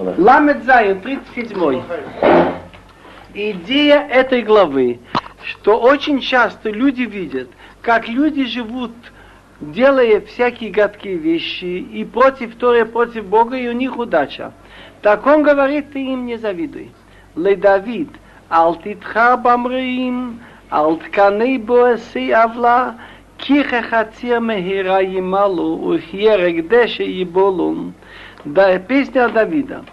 [0.00, 1.82] Ламет Зайон, 37.
[3.34, 4.98] Идея этой главы,
[5.44, 7.50] что очень часто люди видят,
[7.82, 8.92] как люди живут,
[9.60, 14.52] делая всякие гадкие вещи, и против Торы, против Бога, и у них удача.
[15.02, 16.92] Так он говорит, ты им не завидуй.
[17.36, 18.08] Ле Давид,
[18.48, 20.40] ал титха бамреим,
[20.70, 22.94] ал тканей боэси авла,
[23.36, 27.92] киха хацир мехира емалу, ухьерек деше еболум.
[28.44, 29.84] Да, песня Давида.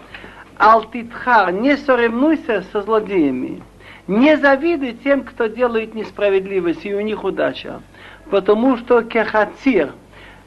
[0.58, 3.62] Алтитхар, не соревнуйся со злодеями.
[4.08, 7.80] Не завидуй тем, кто делает несправедливость, и у них удача.
[8.30, 9.92] Потому что кехатир.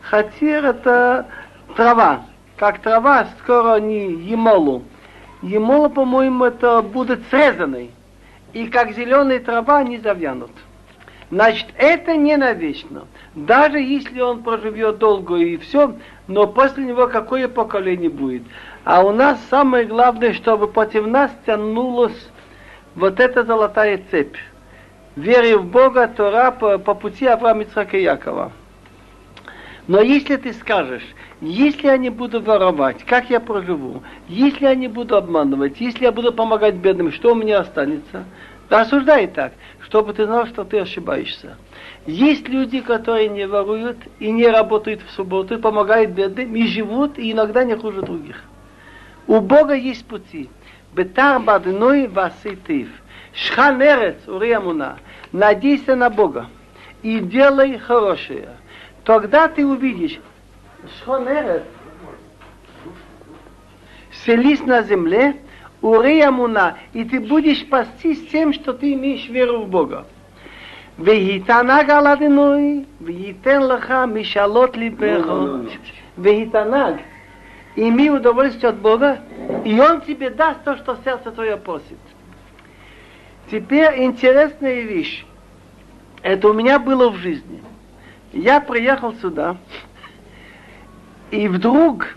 [0.02, 1.28] Хатир это
[1.78, 2.26] трава.
[2.58, 4.84] Как трава, скоро они емолу.
[5.42, 7.92] Емола, по-моему, это будет срезанный.
[8.52, 10.52] И как зеленая трава, они завянут.
[11.32, 13.08] Значит, это не навечно.
[13.36, 15.96] Даже если он проживет долго и все,
[16.28, 18.44] но после него какое поколение будет.
[18.84, 22.30] А у нас самое главное, чтобы против нас тянулась
[22.96, 24.38] вот эта золотая цепь.
[25.16, 28.52] Вере в Бога, Тора по, по пути Авраама, Ицхака и Якова.
[29.88, 31.04] Но если ты скажешь,
[31.42, 34.04] если я не буду воровать, как я проживу?
[34.28, 38.24] Если я не буду обманывать, если я буду помогать бедным, что у меня останется?
[38.70, 41.58] Рассуждай так, чтобы ты знал, что ты ошибаешься.
[42.06, 47.20] Есть люди, которые не воруют и не работают в субботу, и помогают бедным, и живут,
[47.20, 48.42] и иногда не хуже других.
[49.27, 50.49] У Бога есть пути.
[50.95, 52.89] Бетар бадной васитив.
[53.33, 54.99] Шханерец уриамуна.
[55.33, 56.47] Надейся на Бога
[57.03, 58.49] и делай хорошее.
[59.05, 60.19] Тогда ты увидишь.
[60.99, 61.63] Шханерец.
[64.25, 65.37] Селись на земле,
[65.83, 70.07] уриамуна, и ты будешь пастись тем, что ты имеешь веру в Бога.
[70.99, 75.27] והתענג על אדינוי, וייתן לך משאלות ליבך.
[76.19, 76.95] והתענג
[77.76, 79.20] имей удовольствие от Бога,
[79.66, 81.98] и Он тебе даст то, что сердце твое просит.
[83.50, 85.26] Теперь интересная вещь.
[86.22, 87.62] Это у меня было в жизни.
[88.34, 89.58] Я приехал сюда,
[91.32, 92.16] и вдруг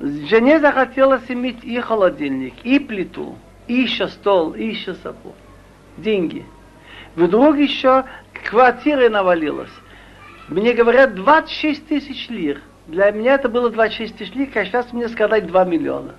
[0.00, 3.36] жене захотелось иметь и холодильник, и плиту,
[3.66, 5.34] и еще стол, и еще сапу.
[5.96, 6.44] Деньги.
[7.14, 8.04] Вдруг еще
[8.44, 9.70] квартира навалилась.
[10.48, 15.08] Мне говорят, 26 тысяч лир– для меня это было 26 тысяч лик, а сейчас мне
[15.08, 16.14] сказать 2 миллиона.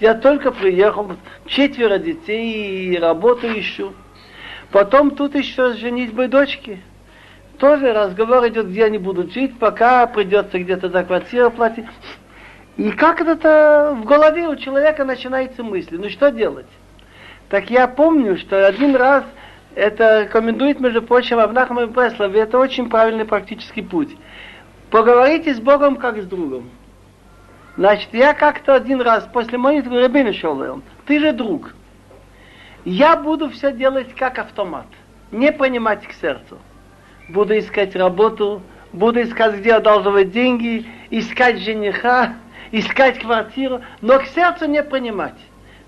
[0.00, 1.12] Я только приехал,
[1.46, 3.92] четверо детей и работу ищу.
[4.72, 6.82] Потом тут еще женитьба дочки.
[7.58, 11.86] Тоже разговор идет, где они будут жить, пока придется где-то за квартиру платить.
[12.76, 16.66] И как это в голове у человека начинается мысли, ну что делать?
[17.48, 19.22] Так я помню, что один раз
[19.76, 24.16] это рекомендует, между прочим, Авнахам и Преслов, это очень правильный практический путь.
[24.94, 26.70] Поговорите с Богом как с другом.
[27.76, 31.74] Значит, я как-то один раз после молитвы Рабина шел, ты же друг.
[32.84, 34.86] Я буду все делать как автомат.
[35.32, 36.60] Не понимать к сердцу.
[37.28, 38.62] Буду искать работу,
[38.92, 42.34] буду искать, где одалживать деньги, искать жениха,
[42.70, 45.40] искать квартиру, но к сердцу не понимать.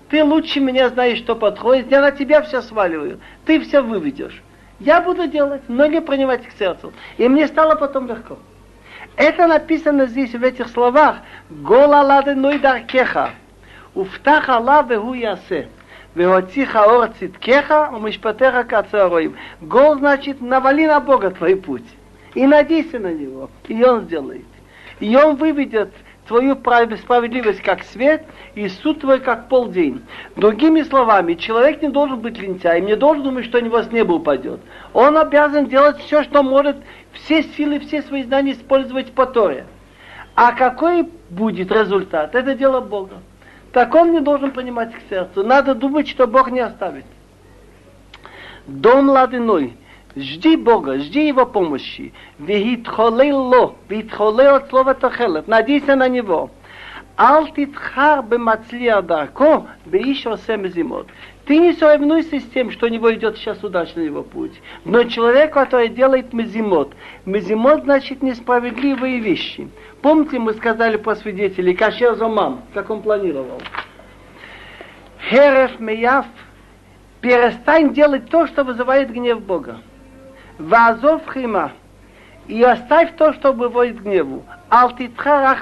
[0.09, 3.21] Ты лучше меня знаешь, что подходит, я на тебя все сваливаю.
[3.45, 4.43] Ты все выведешь.
[4.81, 6.91] Я буду делать, но не принимать к сердцу.
[7.17, 8.37] И мне стало потом легко.
[9.17, 11.17] Это написано здесь в этих словах.
[11.49, 13.31] Гола лады ной кеха.
[13.95, 15.69] Уфтаха лаве ху ясе.
[16.13, 19.35] Веотиха ор циткеха, умишпатеха кацароим.
[19.59, 21.85] Гол значит, навали на Бога твой путь.
[22.35, 23.49] И надейся на Него.
[23.67, 24.45] И Он сделает.
[24.99, 25.91] И Он выведет
[26.27, 28.23] твою справедливость как свет
[28.53, 30.03] и суд твой как полдень.
[30.35, 34.13] Другими словами, человек не должен быть лентяем, не должен думать, что у него с неба
[34.13, 34.59] упадет.
[34.93, 36.77] Он обязан делать все, что может,
[37.17, 39.65] все силы, все свои знания использовать по Торе.
[40.35, 42.35] А какой будет результат?
[42.35, 43.15] Это дело Бога.
[43.71, 45.43] Так он не должен понимать к сердцу.
[45.43, 47.05] Надо думать, что Бог не оставит.
[48.67, 49.77] Дом ладиной–
[50.17, 52.11] Жди Бога, жди Его помощи.
[52.39, 55.47] Вихитхолело, вихитхолел от слова тахелет.
[55.47, 56.49] Надейся на Него.
[57.17, 61.07] Ал титхар бемацлия дарко, беишо семзимот.
[61.47, 64.61] Ты не соревнуйся с тем, что у него идет сейчас удачно его путь.
[64.83, 66.93] Но человек, который делает мезимот,
[67.25, 69.69] мезимот значит несправедливые вещи.
[70.01, 73.61] Помните, мы сказали по свидетелей, кашер зомам, как он планировал.
[75.29, 76.25] Хереф меяв,
[77.21, 79.77] перестань делать то, что вызывает гнев Бога.
[80.59, 81.71] Вазов хима.
[82.47, 84.43] И оставь то, что выводит гневу.
[84.69, 85.55] Алтитха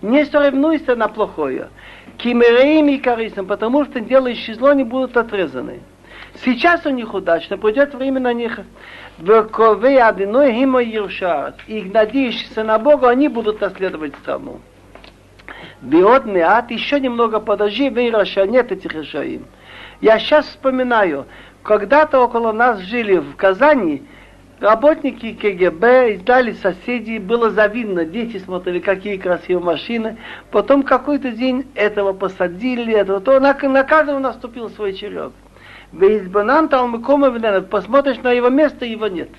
[0.00, 1.68] Не соревнуйся на плохое.
[2.18, 5.80] Кимереем и корыстным, потому что делающие зло не будут отрезаны.
[6.44, 8.60] Сейчас у них удачно, придет время на них.
[11.66, 14.60] И надеющиеся на Бога, они будут наследовать страну.
[15.80, 19.46] Биот меат, еще немного подожди, Раша, нет этих решаим.
[20.00, 21.26] Я сейчас вспоминаю,
[21.62, 24.02] когда-то около нас жили в Казани
[24.60, 30.16] работники КГБ, издали соседи, было завидно, дети смотрели, какие красивые машины.
[30.50, 35.32] Потом какой-то день этого посадили, этого, то на, на каждого наступил свой черед.
[35.92, 39.30] Веизбанан Талмыкома посмотришь на его место, его нет.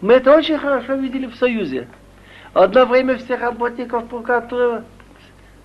[0.00, 1.88] Мы это очень хорошо видели в Союзе.
[2.52, 4.84] Одно время всех работников прокуратуры,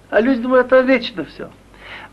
[0.10, 1.50] а люди думают, это вечно все.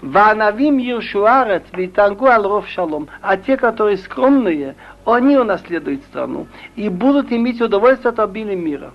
[0.02, 3.08] Ванавим Юшуарец, Витангу Алров Шалом.
[3.22, 8.91] А те, которые скромные, они унаследуют страну и будут иметь удовольствие от обилия мира.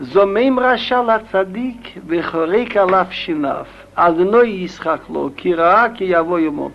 [0.00, 3.64] זומם רשע לצדיק וחורק עליו שיניו,
[3.94, 6.70] אדוני ישחק לו, כי ראה כי יבוא יומו.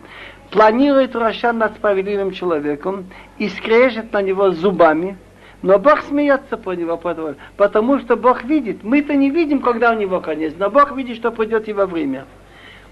[0.50, 3.08] Планирует Раша над справедливым человеком
[3.38, 5.18] и скрежет на него зубами,
[5.62, 6.98] но Бог смеется по него,
[7.58, 8.84] потому что Бог видит.
[8.84, 12.26] Мы-то не видим, когда у него конец, но Бог видит, что придет его время.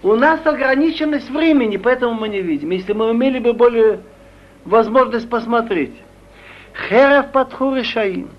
[0.04, 2.72] У нас ограниченность времени, поэтому мы не видим.
[2.72, 4.02] Если мы имели бы более
[4.65, 5.95] возможность посмотреть.
[6.89, 8.31] Херев подху решаим.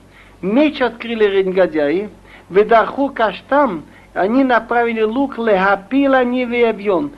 [0.42, 2.10] Меч открыли ренгадяи,
[2.50, 3.84] выдаху каштам,
[4.14, 7.12] они направили лук лехапила невеябьон.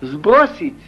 [0.00, 0.78] Сбросить.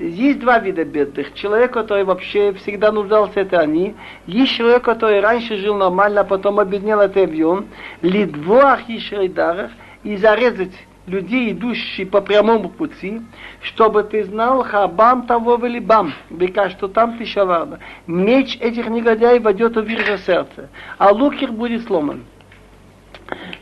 [0.00, 1.32] Есть два вида бедных.
[1.34, 3.94] Человек, который вообще всегда нуждался, это они.
[4.26, 7.66] Есть человек, который раньше жил нормально, а потом обеднел, это объем.
[8.02, 9.70] Лидвоах и шрейдарах.
[10.02, 10.72] И зарезать
[11.07, 13.21] людей, идущие по прямому пути,
[13.61, 17.79] чтобы ты знал хабам того велибам, бека, что там пищеварно.
[18.07, 22.23] Меч этих негодяев войдет в вирже сердце, а лук их будет сломан.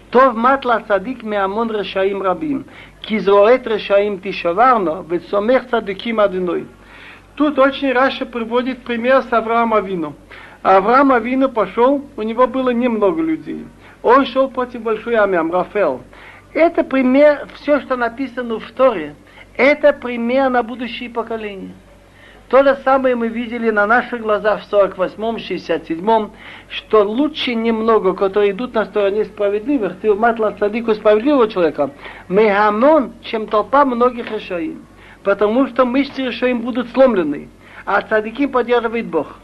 [0.10, 2.64] טוב מת לצדיק מהמון רשעים רבים,
[3.02, 6.64] כי זרועת רשעים תשברנו, וצומח צדיקים אדינוי.
[7.36, 10.16] Тут очень Раша приводит пример с Авраамом Авину.
[10.64, 13.66] Авраам Авину пошел, у него было немного людей.
[14.04, 16.02] Он шел против большой армии, Амрафел.
[16.57, 19.15] Это пример, все, что написано в Торе,
[19.59, 21.75] это пример на будущее поколение.
[22.49, 26.31] То же самое мы видели на наших глазах в 48-м, 67-м,
[26.71, 31.91] что лучше немного, которые идут на стороне справедливых, ты матла цадику справедливого человека,
[32.31, 34.87] мегамон, чем толпа многих решаим.
[35.25, 37.51] Потому что мышцы решаим будут сломлены,
[37.85, 39.37] а цадики поддерживает Бог.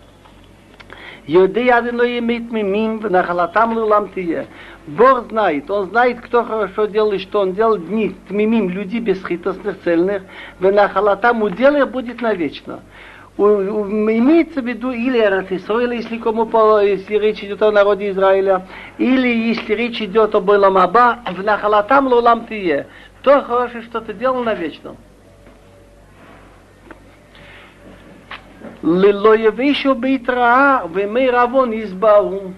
[1.26, 4.46] Йодея вино имеет мимим, нахалатам лулам тие.
[4.86, 10.22] Бог знает, он знает, кто хорошо делает, что он делал дни мимим людей бесхитостных, цельных,
[10.58, 12.80] в нахалатам уделе будет навечно.
[13.38, 16.44] У, у, имеется в виду или Эрцисройла, если кому
[16.80, 18.66] если речь идет о народе Израиля,
[18.98, 22.88] или если речь идет об Иламаба, в Нахалатам Лулам Тие.
[23.22, 24.64] То хорошее, что ты делал навечно.
[24.64, 24.96] вечном.
[28.82, 32.54] Явишу бит раа, вемей равон избаву.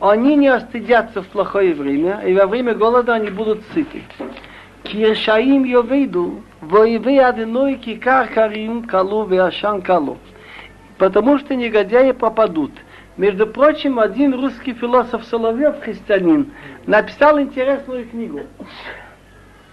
[0.00, 4.02] Они не остыдятся в плохое время, и во время голода они будут сыты.
[4.82, 10.18] Киршаим йовейду, воевы одиной кикар карим калу веашан калу.
[10.98, 12.72] Потому что негодяи пропадут.
[13.16, 16.50] Между прочим, один русский философ Соловьев, христианин,
[16.86, 18.40] написал интересную книгу.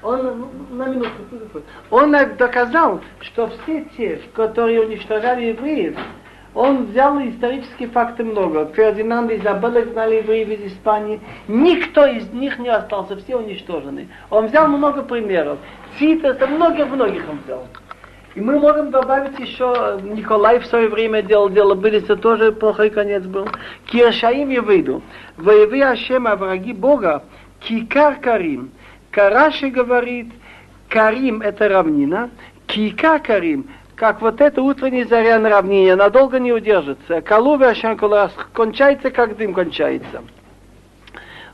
[0.01, 1.61] Он, на минутку,
[1.91, 5.97] он доказал, что все те, которые уничтожали евреев,
[6.55, 8.65] он взял исторические факты много.
[8.73, 11.21] Фердинанд и Изабелла знали евреев из Испании.
[11.47, 14.07] Никто из них не остался, все уничтожены.
[14.29, 15.59] Он взял много примеров.
[15.97, 17.67] Цитаса, многих-многих он взял.
[18.35, 23.23] И мы можем добавить еще, Николай в свое время делал дело, Былица тоже плохой конец
[23.23, 23.47] был.
[23.85, 25.01] Киршаим я выйду.
[25.37, 27.23] Воеви Ашем, а враги Бога,
[27.59, 28.71] кикар карим.
[29.11, 30.31] Караши говорит,
[30.87, 32.29] карим это равнина,
[32.67, 37.21] кика карим как вот это утренняя заря на равнине, надолго не удержится.
[37.21, 40.23] Калуве Ашанкула кончается, как дым кончается.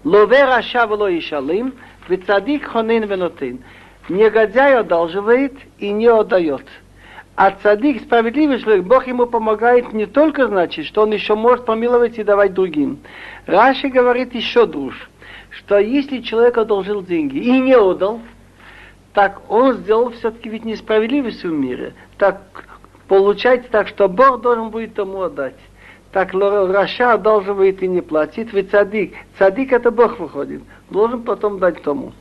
[0.04, 1.74] Ловер Ашавло и Шалим,
[2.08, 3.64] Вицадик Хонин Венотин.
[4.10, 6.68] Негодяй одалживает и не отдает.
[7.36, 12.20] А цадик, справедливый человек, Бог ему помогает не только значит, что он еще может помиловать
[12.20, 13.00] и давать другим.
[13.48, 15.10] Раши говорит еще душ,
[15.66, 18.22] что если человек одолжил деньги и не отдал,
[19.14, 21.94] так он сделал все-таки ведь несправедливость в мире.
[22.18, 22.40] Так
[23.08, 25.56] получается так, что Бог должен будет тому отдать.
[26.12, 29.16] Так Раша будет и не платить, ведь цадик.
[29.40, 30.62] Цадик это Бог выходит.
[30.92, 32.14] Должен потом дать тому.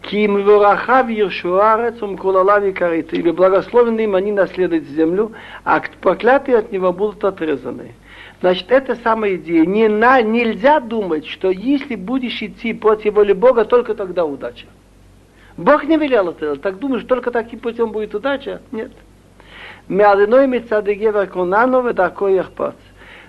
[0.00, 3.12] Ким вурахав Ершуарец умкулалави карит.
[3.12, 7.94] Или благословенным они наследуют землю, а проклятые от него будут отрезаны.
[8.44, 9.64] Значит, это самая идея.
[9.64, 14.66] Не на, нельзя думать, что если будешь идти против воли Бога, только тогда удача.
[15.56, 16.56] Бог не велел это.
[16.56, 18.60] Так думаешь, только таким путем будет удача?
[18.70, 18.92] Нет.
[19.88, 22.74] Меалиной мецадеге вакунану ведакой яхпац.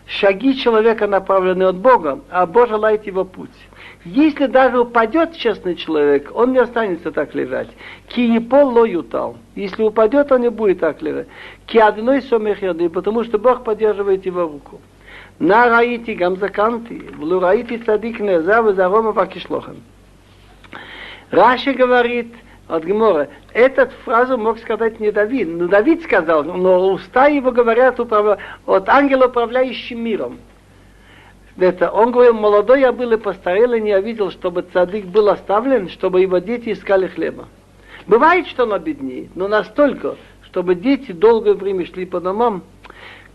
[0.05, 3.55] Шаги человека направлены от Бога, а Бог желает его путь.
[4.03, 7.69] Если даже упадет честный человек, он не останется так лежать.
[8.09, 9.37] Ки пол ло ютал.
[9.55, 11.27] Если упадет, он не будет так лежать.
[11.67, 12.59] Ки одной сомех
[12.91, 14.81] потому что Бог поддерживает его руку.
[15.39, 19.75] На раити гамзаканти, влу раити цадик неза, везарома вакишлохем.
[21.31, 22.33] Раши говорит
[22.67, 25.47] от Гемора, эту фразу мог сказать не Давид.
[25.49, 28.37] Ну, Давид сказал, но уста его говорят управля...
[28.65, 30.37] от ангела, управляющим миром.
[31.57, 35.89] Это, он говорил, молодой я был и постарел, и не видел, чтобы цадык был оставлен,
[35.89, 37.45] чтобы его дети искали хлеба.
[38.07, 42.63] Бывает, что он обеднеет, но настолько, чтобы дети долгое время шли по домам.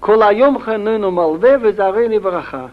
[0.00, 2.70] Колайом хануну малве везарели враха.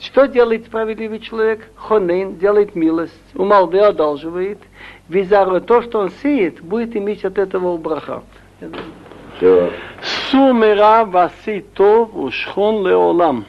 [0.00, 1.70] Что делает справедливый человек?
[1.76, 4.58] Хонен делает милость, у малве одалживает.
[5.08, 8.22] Визару то, что он сеет, будет иметь от этого браха.
[10.02, 13.44] Сумера васито ушхон леолам.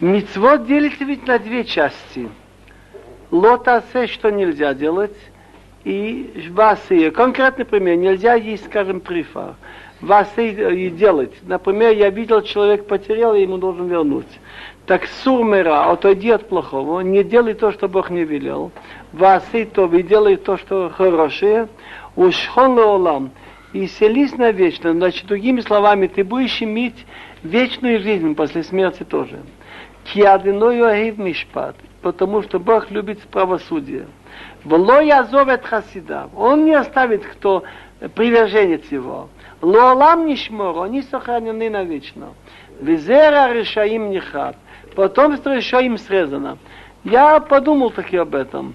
[0.00, 2.28] Мицвод делится ведь на две части.
[3.30, 5.16] Лотасе, что нельзя делать,
[5.84, 7.10] и жбасия.
[7.10, 9.00] Конкретный пример, нельзя есть, скажем,
[10.02, 10.06] трифа.
[10.06, 11.32] Васы делать.
[11.42, 14.26] Например, я видел, человек потерял, и ему должен вернуть.
[14.86, 18.72] Так сурмера, отойди от плохого, не делай то, что Бог не велел.
[19.12, 21.68] Васы то, и делай то, что хорошее.
[22.16, 23.30] Ушхон леолам.
[23.72, 24.92] И селись навечно.
[24.92, 27.06] Значит, другими словами, ты будешь иметь
[27.42, 29.40] вечную жизнь после смерти тоже.
[30.04, 34.06] Киадиной Оагив Мишпат, потому что Бог любит правосудие.
[34.64, 35.62] Вло язовет
[36.36, 37.62] он не оставит, кто
[38.14, 39.28] приверженец его.
[39.62, 42.34] Лоалам нишмор, они сохранены навечно.
[42.80, 44.56] Визера решаим нихат,
[44.96, 46.58] потомство решаим срезано.
[47.04, 48.74] Я подумал таки об этом.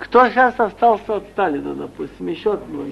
[0.00, 2.82] Кто сейчас остался от Сталина, допустим, еще одно.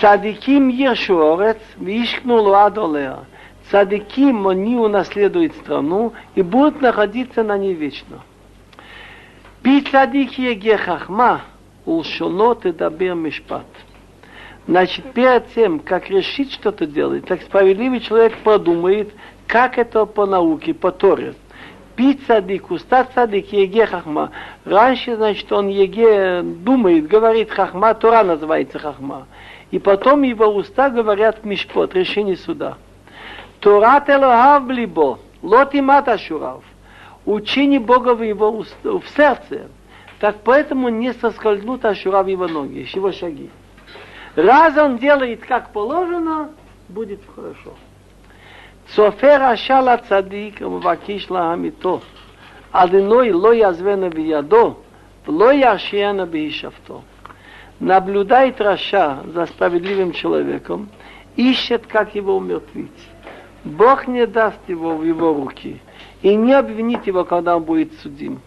[0.00, 3.24] Цадиким ешуорец, вишкнул адолеа.
[3.70, 8.20] Цадыким, они унаследуют страну и будут находиться на ней вечно.
[9.62, 11.42] Пи цадик еге хахма,
[11.84, 13.66] улшонот и дабер мишпат.
[14.66, 19.12] Значит, перед тем, как решить что-то делать, так справедливый человек подумает,
[19.46, 21.34] как это по науке, по Торе.
[21.94, 24.32] Пи цадик, уста цадик, еге хахма.
[24.64, 29.26] Раньше, значит, он еге думает, говорит хахма, Тора называется хахма.
[29.70, 32.76] И потом его уста говорят мишпот, решение суда.
[33.60, 36.62] Торат Элохав либо, лотимат ашурав.
[37.24, 39.68] Учение Бога в его в сердце.
[40.18, 43.50] Так поэтому не соскользнут ашура в его ноги, его шаги.
[44.35, 46.49] Раз он делает как положено,
[46.89, 47.73] будет хорошо.
[48.95, 51.99] צופר רשע לצדיק ומבקש להמיתו.
[52.71, 54.75] אדינוי לא יעזבנה בידו
[55.27, 57.01] ולא ירשיענה בהישבתו.
[57.81, 60.89] Наблюдает Раша за справедливым человеком,
[61.35, 62.91] ищет, как его умертвить.
[63.63, 65.81] Бог не даст его в его руки
[66.21, 68.39] и не обвинит его, когда он будет судим.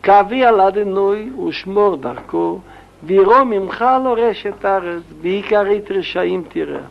[0.00, 2.60] Кави аладиной ушмор дарко,
[3.01, 6.83] Биро мимха лорешет арес, бикарит решаим тире.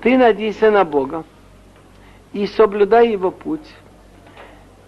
[0.00, 1.24] Ты надейся на Бога
[2.32, 3.74] и соблюдай его путь.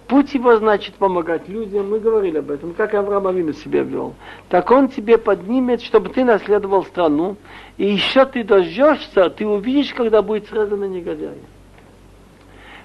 [0.09, 1.91] Путь его значит помогать людям.
[1.91, 4.15] Мы говорили об этом, как Авраам Авину себя вел.
[4.49, 7.37] Так он тебе поднимет, чтобы ты наследовал страну.
[7.77, 11.39] И еще ты дождешься, ты увидишь, когда будет срезано негодяй.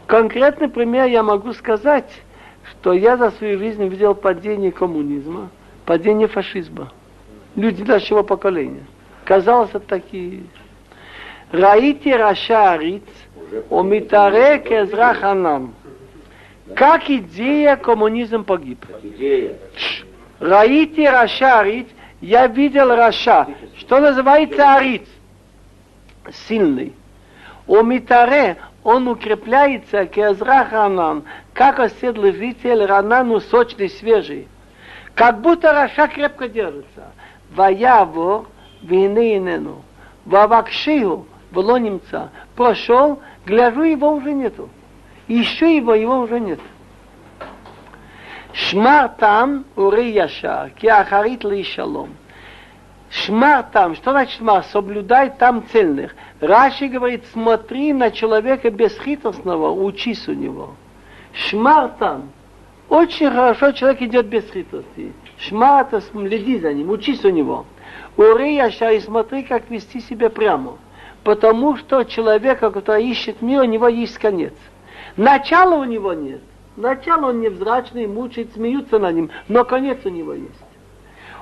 [0.06, 2.12] Конкретный пример я могу сказать,
[2.70, 5.50] что я за свою жизнь видел падение коммунизма,
[5.86, 6.92] падение фашизма.
[7.56, 8.86] Люди нашего поколения.
[9.26, 10.44] Казалось, такие...
[11.52, 13.04] ראיתי רשע עריץ,
[13.70, 15.76] ומתערה כאזרח רענן.
[16.76, 18.84] Как идея коммунизм погиб.
[20.40, 21.88] ראיתי רשע עריץ,
[22.22, 23.48] я видел רשע,
[23.78, 25.08] что называется עריץ,
[26.48, 26.94] сильный.
[27.68, 31.24] ומתערה, он укрепляется, כאזרח רענן,
[31.54, 34.48] как оседлый житель ранану сочный, свежий.
[35.16, 37.13] Как будто Раша крепко держится.
[37.56, 38.46] Ваявор,
[38.82, 39.84] винейнену.
[40.26, 42.32] Вавакшию, было немца.
[42.56, 44.70] Прошел, гляжу, его уже нету.
[45.28, 46.60] Еще его, его уже нет.
[48.54, 52.10] Шмар там, ури яшар, ки ахарит ли шалом.
[53.10, 54.64] Шмар там, что значит шмар?
[54.72, 56.16] Соблюдай там цельных.
[56.40, 60.76] Раши говорит, смотри на человека бесхитростного, учись у него.
[61.34, 62.32] Шмар там.
[62.90, 65.14] Очень хорошо человек идет без хитрости.
[65.48, 67.66] Шмар это следи за ним, учись у него.
[68.16, 70.78] Урия и смотри, как вести себя прямо.
[71.24, 74.54] Потому что человека, который ищет мир, у него есть конец.
[75.18, 76.42] Начала у него нет.
[76.76, 80.50] Начало он невзрачный, мучает, смеются на ним, но конец у него есть.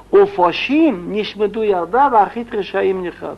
[0.09, 3.37] Уфашим нишмеду ярда, вахит решаим нехата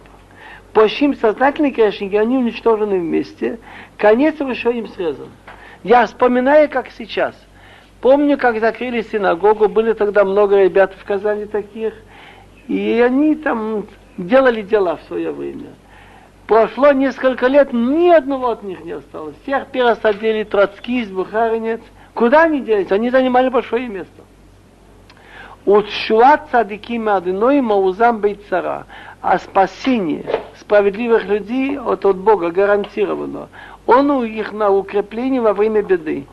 [0.73, 3.59] Почим сознательные грешники, они уничтожены вместе.
[3.97, 5.29] Конец еще им срезан.
[5.83, 7.35] Я вспоминаю, как сейчас.
[8.03, 11.93] Помню, как закрыли синагогу, были тогда много ребят в Казани таких,
[12.67, 13.85] и они там
[14.17, 15.69] делали дела в свое время.
[16.45, 19.35] Прошло несколько лет, ни одного от них не осталось.
[19.43, 21.79] Всех пересадили троцкист, бухаринец.
[22.13, 22.91] Куда они делись?
[22.91, 24.23] Они занимали большое место.
[25.65, 28.85] Утшуат цадиким одной маузам бейцара.
[29.21, 30.25] А спасение
[30.59, 33.47] справедливых людей от, от Бога гарантировано.
[33.85, 36.25] Он у их на укрепление во время беды.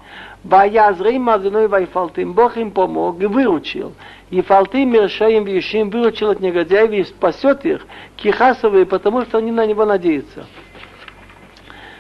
[0.45, 2.33] Ваязрей мазаной вайфалтим.
[2.33, 3.93] Бог им помог и выручил.
[4.31, 9.67] И фалтим мершаем вещим выручил от негодяев и спасет их, кихасовые, потому что они на
[9.67, 10.47] него надеются.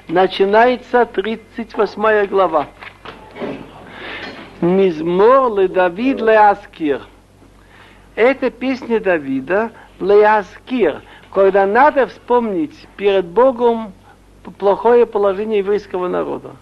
[0.08, 2.68] Начинается 38 глава.
[4.60, 7.02] Мизмор ле Давид ле Аскир.
[8.14, 9.70] Это песня Давида
[10.00, 13.92] ле Аскир, когда надо вспомнить перед Богом
[14.58, 16.56] плохое положение еврейского народа.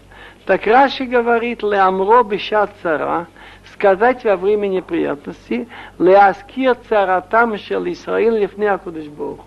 [0.49, 3.27] Так Раши говорит, леамро бешат цара,
[3.71, 5.67] сказать во время неприятности,
[5.99, 9.45] леаскир царатам шел Исраил лифне акудыш Богу.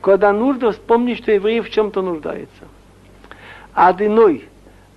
[0.00, 2.64] Когда нужно вспомнить, что евреи в чем-то нуждаются.
[3.74, 4.48] Адиной,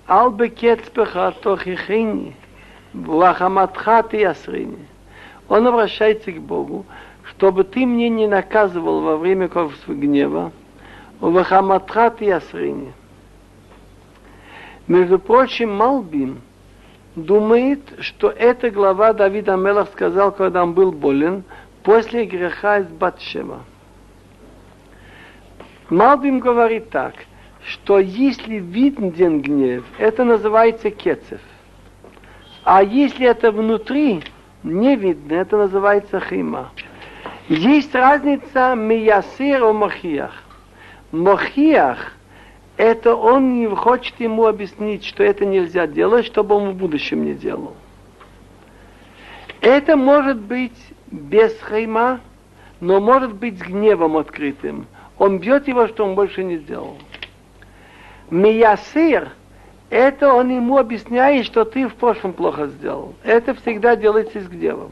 [0.08, 2.34] ал бекец пехатохихини,
[2.94, 4.88] вахаматха ты ясрини.
[5.50, 6.86] Он обращается к Богу,
[7.26, 10.54] чтобы ты мне не наказывал во время гнева,
[11.20, 12.94] вахаматха ты ясрини
[14.88, 16.42] между прочим, Малбим
[17.16, 21.44] думает, что эта глава Давида Мелах сказал, когда он был болен,
[21.84, 23.64] после греха из Батшева.
[25.90, 27.14] Малбим говорит так,
[27.66, 31.42] что если виден гнев, это называется кецев.
[32.64, 34.24] А если это внутри
[34.64, 36.72] не видно, это называется хима.
[37.50, 40.32] Есть разница миясир и махиях.
[41.12, 42.14] Махиях–
[42.78, 47.34] это он не хочет ему объяснить, что это нельзя делать, чтобы он в будущем не
[47.34, 47.76] делал.
[49.62, 50.78] Это может быть
[51.12, 52.20] без хайма,
[52.80, 54.88] но может быть с гневом открытым.
[55.20, 56.98] Он бьет его, что он больше не сделал.
[58.32, 59.30] Миясир,
[59.92, 63.14] это он ему объясняет, что ты в прошлом плохо сделал.
[63.24, 64.92] Это всегда делается с гневом.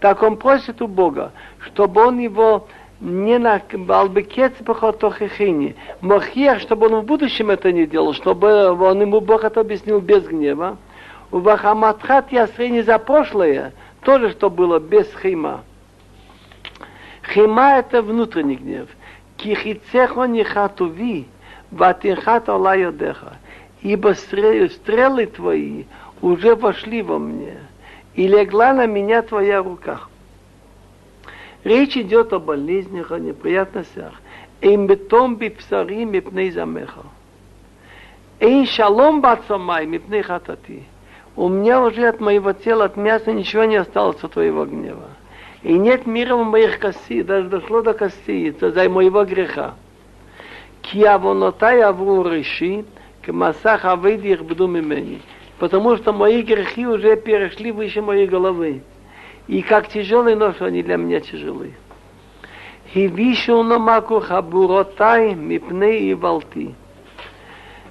[0.00, 2.68] Так он просит у Бога, чтобы он его
[3.00, 5.76] не на Балбекец Бахотохихини.
[6.00, 10.24] Махиях, чтобы он в будущем это не делал, чтобы он ему Бог это объяснил без
[10.24, 10.76] гнева.
[11.30, 15.62] У Бахаматхат Ясрени за прошлое, тоже что было без хима.
[17.22, 18.88] Хима это внутренний гнев.
[19.36, 21.26] Кихицехо нихатуви,
[21.70, 23.36] ватинхат йодеха.
[23.82, 25.84] Ибо стрелы твои
[26.22, 27.58] уже вошли во мне,
[28.14, 30.00] и легла на меня твоя рука.
[31.66, 34.12] Речь идет о болезнях, о неприятностях.
[34.60, 37.00] Им бетом бипсари мипней замеха.
[38.38, 40.84] Эй шалом бацамай мипней хатати.
[41.34, 45.08] У меня уже от моего тела, от мяса ничего не осталось от твоего гнева.
[45.64, 49.74] И нет мира в моих костей, даже дошло до костей, это за моего греха.
[50.82, 52.84] Ки авонотай авру реши,
[53.22, 55.20] к масах авейди их бду мимени.
[55.58, 58.82] Потому что мои грехи уже перешли выше моей головы.
[59.46, 61.74] И как тяжелый нож, они для меня тяжелые.
[62.92, 66.74] Хивишу намаку хабуротай мипней и волти.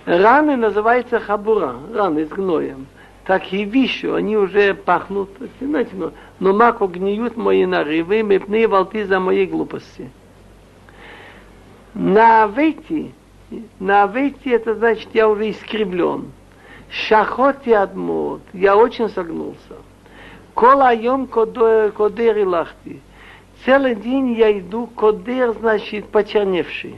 [0.05, 2.87] Раны называются хабура, раны с гноем.
[3.25, 9.03] Так хивишу, они уже пахнут, знаете, но, но маку гниют мои нарывы, мипней и волти
[9.03, 10.11] за моей глупости.
[11.95, 13.13] На авейти,
[13.79, 16.31] на авейти это значит, я уже искривлен.
[16.89, 19.75] Шахот и адмот, я очень согнулся.
[20.55, 23.01] Кола йом кодер и лахти.
[23.65, 26.95] Целый день я иду, кодер значит почерневший.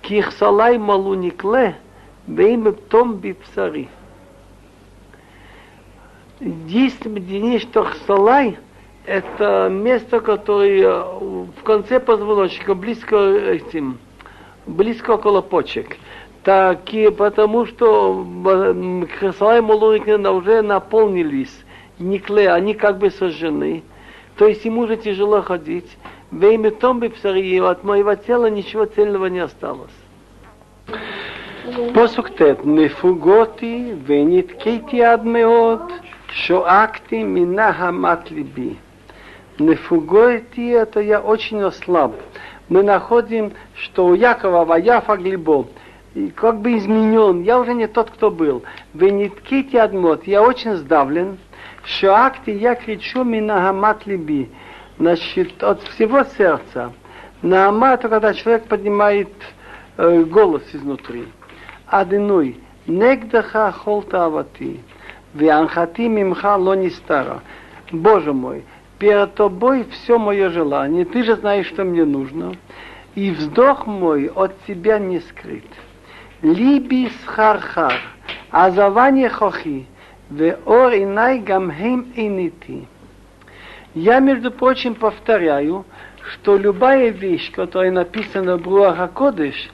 [0.00, 1.74] Кихсалай малуникле,
[2.28, 3.88] бейм том бипсари.
[6.38, 8.58] Действие Дени Штохсалай–
[9.06, 13.98] это место, которое в конце позвоночника, близко этим,
[14.66, 15.96] близко около почек.
[16.44, 18.24] Так, и потому что
[19.18, 21.56] Хасалай малуникле уже наполнились
[22.01, 23.83] никле, они как бы сожжены.
[24.37, 25.97] То есть ему уже тяжело ходить.
[26.31, 29.91] Во имя том бы от моего тела ничего цельного не осталось.
[31.93, 35.81] פסוק ט' נפוגותי ונתקיתי עד מאוד,
[36.31, 38.73] שואקתי מנהמת ליבי.
[39.59, 42.13] Нефугоити это я очень ослаб.
[42.69, 45.65] Мы находим, что у Якова Ваяфа Глибо,
[46.13, 48.63] и как бы изменен, я уже не тот, кто был.
[48.93, 51.37] Вениткити адмот, я очень сдавлен,
[51.84, 54.50] Шоакти я кричу минагамат либи,
[54.98, 56.92] значит, от всего сердца.
[57.42, 59.32] Наама это когда человек поднимает
[59.96, 61.26] э, голос изнутри.
[61.86, 64.80] Адиной, негдаха холта авати,
[65.34, 67.42] вианхати мимха ло стара.
[67.90, 68.64] Боже мой,
[68.98, 72.54] перед тобой все мое желание, ты же знаешь, что мне нужно,
[73.16, 75.66] и вздох мой от тебя не скрыт.
[76.42, 78.00] Либи схархар,
[78.50, 79.86] азавание хохи,
[80.32, 82.86] веор инай гамхем инити.
[83.94, 85.84] Я, между прочим, повторяю,
[86.32, 89.70] что любая вещь, которая написана в Руаха Кодыш,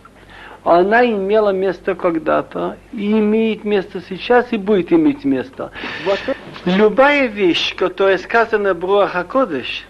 [0.65, 5.71] она имела место когда-то, и имеет место сейчас, и будет иметь место.
[6.65, 9.87] Любая вещь, которая сказана в Руаха Кодыш,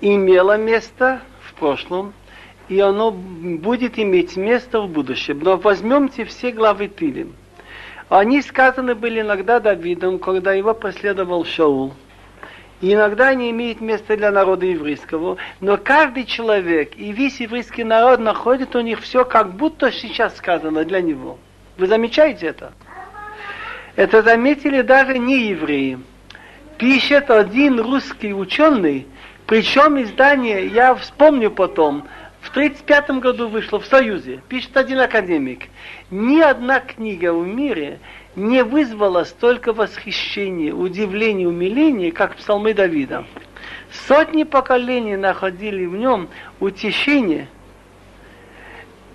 [0.00, 2.14] имела место в прошлом,
[2.68, 5.40] и оно будет иметь место в будущем.
[5.42, 7.34] Но возьмемте все главы Тилим.
[8.08, 11.92] Они сказаны были иногда Давидом, когда его преследовал Шаул.
[12.80, 18.20] И иногда они имеют место для народа еврейского, но каждый человек и весь еврейский народ
[18.20, 21.38] находит у них все, как будто сейчас сказано для него.
[21.76, 22.72] Вы замечаете это?
[23.96, 25.98] Это заметили даже не евреи.
[26.78, 29.08] Пишет один русский ученый,
[29.46, 32.06] причем издание, я вспомню потом,
[32.40, 35.64] в 1935 году вышло в Союзе, пишет один академик.
[36.10, 37.98] Ни одна книга в мире
[38.36, 43.26] не вызвала столько восхищения, удивления, умиления, как псалмы Давида.
[44.06, 46.28] Сотни поколений находили в нем
[46.60, 47.48] утешение.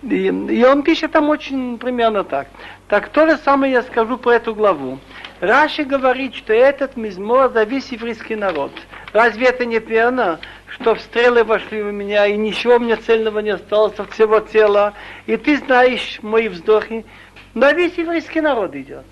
[0.04, 2.48] И, и он пишет там очень примерно так.
[2.90, 5.00] Так то же самое я скажу про эту главу.
[5.40, 8.72] Раши говорит, что этот мизмор за весь еврейский народ.
[9.14, 10.40] Разве это не верно,
[10.76, 14.94] что стрелы вошли в меня, и ничего мне цельного не осталось от всего тела,
[15.28, 17.06] и ты знаешь мои вздохи,
[17.54, 19.06] но весь еврейский народ идет.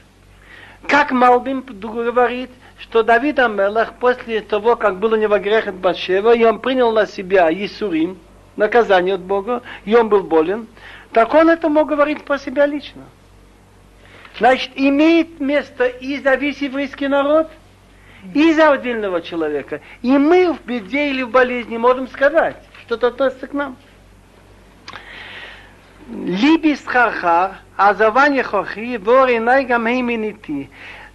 [0.88, 6.36] Как Малбим говорит, что Давид Амелах после того, как был у него грех от Батшева,
[6.36, 8.18] и он принял на себя Исурим,
[8.56, 10.68] наказание от Бога, и он был болен,
[11.14, 13.04] так он это мог говорить по себе лично.
[14.40, 17.52] Значит, имеет место и за весь еврейский народ,
[18.34, 19.82] и за отдельного человека.
[20.02, 23.76] И мы в беде или в болезни можем сказать, что это относится к нам.
[26.10, 30.70] Либи схархар, азавание хохи, вори найгам хейминити.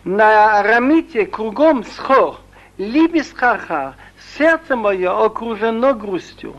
[0.05, 2.38] На арамите кругом схор,
[2.79, 3.95] либи схархар,
[4.38, 6.57] сердце мое окружено грустью.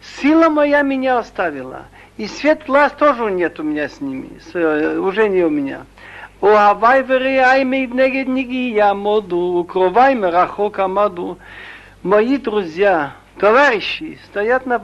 [0.00, 1.86] Сила моя меня оставила.
[2.16, 4.40] И свет глаз тоже нет у меня с ними,
[4.98, 5.86] уже не у меня.
[6.41, 11.37] אוהביי ורעיי נגד ниги יעמודו, укровай мрахок амаду.
[12.03, 14.77] Мои друзья, товарищи, стоят, на,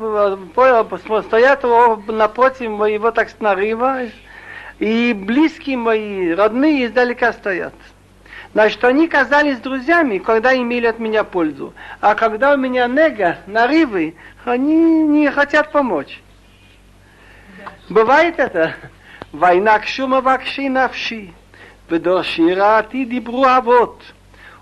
[1.23, 1.63] стоят
[2.07, 4.03] напротив моего так нарыва,
[4.79, 7.73] и близкие мои, родные издалека стоят.
[8.53, 11.73] Значит, они казались друзьями, когда имели от меня пользу.
[11.99, 16.21] А когда у меня нега, нарывы, они не хотят помочь.
[17.89, 18.75] Бывает это?
[19.31, 21.33] Война к шума вакши навши.
[21.89, 24.03] ודורשי ראתי דיברו אבות,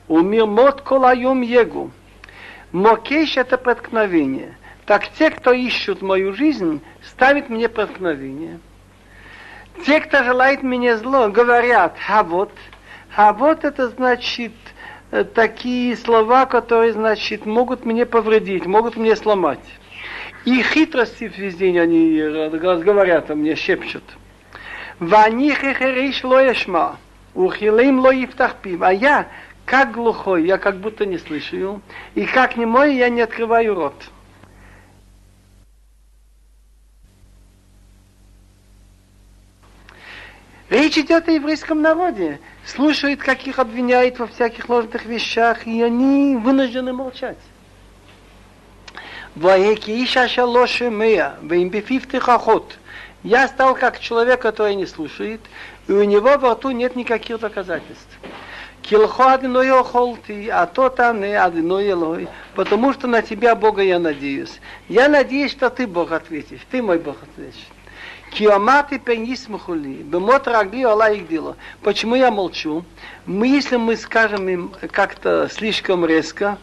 [0.07, 1.91] умирмот колаем егу.
[2.71, 4.57] Мокеш это преткновение.
[4.85, 8.59] Так те, кто ищут мою жизнь, ставят мне преткновение.
[9.85, 12.51] Те, кто желает мне зло, говорят, а вот,
[13.15, 14.53] а вот это значит
[15.33, 19.59] такие слова, которые, значит, могут мне повредить, могут мне сломать.
[20.45, 24.03] И хитрости везде они разговаривают, мне шепчут.
[24.99, 26.97] Ваних и лоешма.
[27.34, 28.82] Ухилим ло ифтахпим.
[28.82, 29.28] А я,
[29.64, 31.80] как глухой, я как будто не слышу.
[32.14, 33.94] И как не мой, я не открываю рот.
[40.72, 42.40] Речь идет о еврейском народе.
[42.64, 47.36] Слушают, как их обвиняют во всяких ложных вещах, и они вынуждены молчать.
[53.22, 55.40] Я стал как человек, который не слушает,
[55.92, 58.18] и у него во рту нет никаких доказательств.
[58.80, 63.98] Килхо одной охолти, а то там не одной елой, потому что на тебя, Бога, я
[63.98, 64.58] надеюсь.
[64.88, 66.60] Я надеюсь, что ты, Бог, ответишь.
[66.70, 67.68] Ты мой Бог ответишь.
[68.30, 71.58] Киоматы пенис мухули, бемот рагли Аллах их дело.
[71.82, 72.84] Почему я молчу?
[73.26, 76.56] Мы, если мы скажем им как-то слишком резко,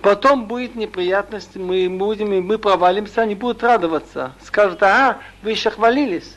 [0.00, 4.32] потом будет неприятность, мы будем, мы провалимся, они будут радоваться.
[4.42, 6.36] Скажут, ага, вы еще хвалились.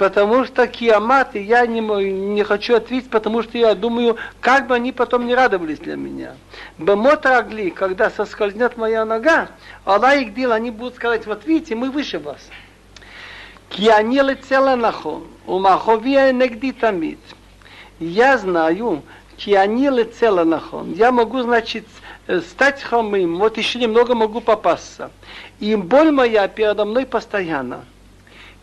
[0.00, 4.74] Потому что киамат, и я не, не хочу ответить, потому что я думаю, как бы
[4.74, 6.36] они потом не радовались для меня.
[6.78, 9.48] Бемот рагли, когда соскользнет моя нога,
[9.84, 12.38] Аллах их дел, они будут сказать, вот видите, мы выше вас.
[13.68, 17.20] Киани летела нахон, у маховия негди тамид.
[17.98, 19.02] Я знаю,
[19.36, 20.94] ки они лецела нахон.
[20.94, 21.84] Я могу, значит,
[22.26, 25.10] э, стать хромым, вот еще немного могу попасться.
[25.58, 27.84] И боль моя передо мной постоянно.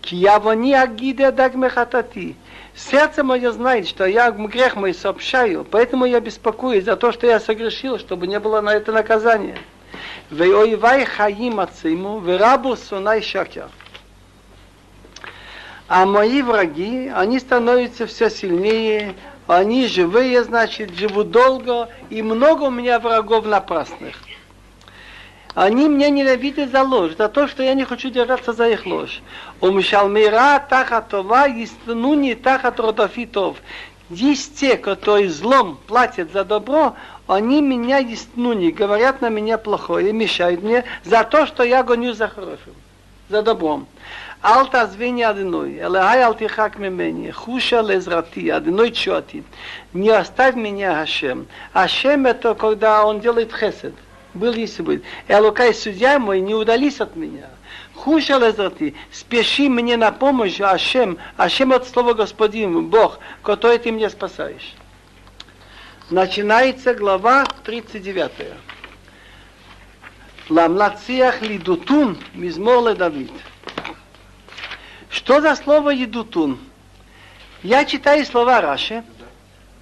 [0.07, 2.37] Ки я во не агиде даг мехатати.
[2.73, 7.41] Сердце мое знает, что я грех мой сообщаю, поэтому я беспокоюсь за то, что я
[7.41, 9.57] согрешил, чтобы не было на это наказание.
[10.31, 13.67] Вейоивай хаим ациму, верабу сунай шакер.
[15.89, 19.13] А мои враги, они становятся все сильнее,
[19.45, 24.15] они живые, значит, живут долго, и много у меня врагов напрасных.
[25.56, 29.20] Они меня ненавидят за ложь, за то, что я не хочу держаться за их ложь.
[29.60, 33.58] Умшалмира тахатова, истнуни тахат родофитов.
[34.08, 40.62] Есть те, которые злом платят за добро, они меня истнуни, говорят на меня плохое, мешают
[40.62, 42.74] мне за то, что я гоню за хорошим,
[43.28, 43.86] за добром.
[44.44, 49.42] אל תעזביני אדינוי, אלא היי אל תרחק ממני, חושה לעזרתי, אדינוי תשועתי.
[49.94, 51.46] Не оставь меня, Хашем.
[51.72, 53.94] Хашем это когда он делает хесед.
[54.37, 55.03] Был если будет.
[55.27, 57.49] Элокай судья мой, не удались от меня.
[57.95, 64.09] Хуша лезрати, спеши мне на помощь, Ашем, Ашем от слова Господин, Бог, который ты мне
[64.09, 64.75] спасаешь.
[66.09, 68.31] Начинается глава 39.
[70.49, 73.31] Ламлациях лидутун, мизмор Давид.
[75.09, 76.59] Что за слово едутун?
[77.63, 79.03] Я читаю слова Раши.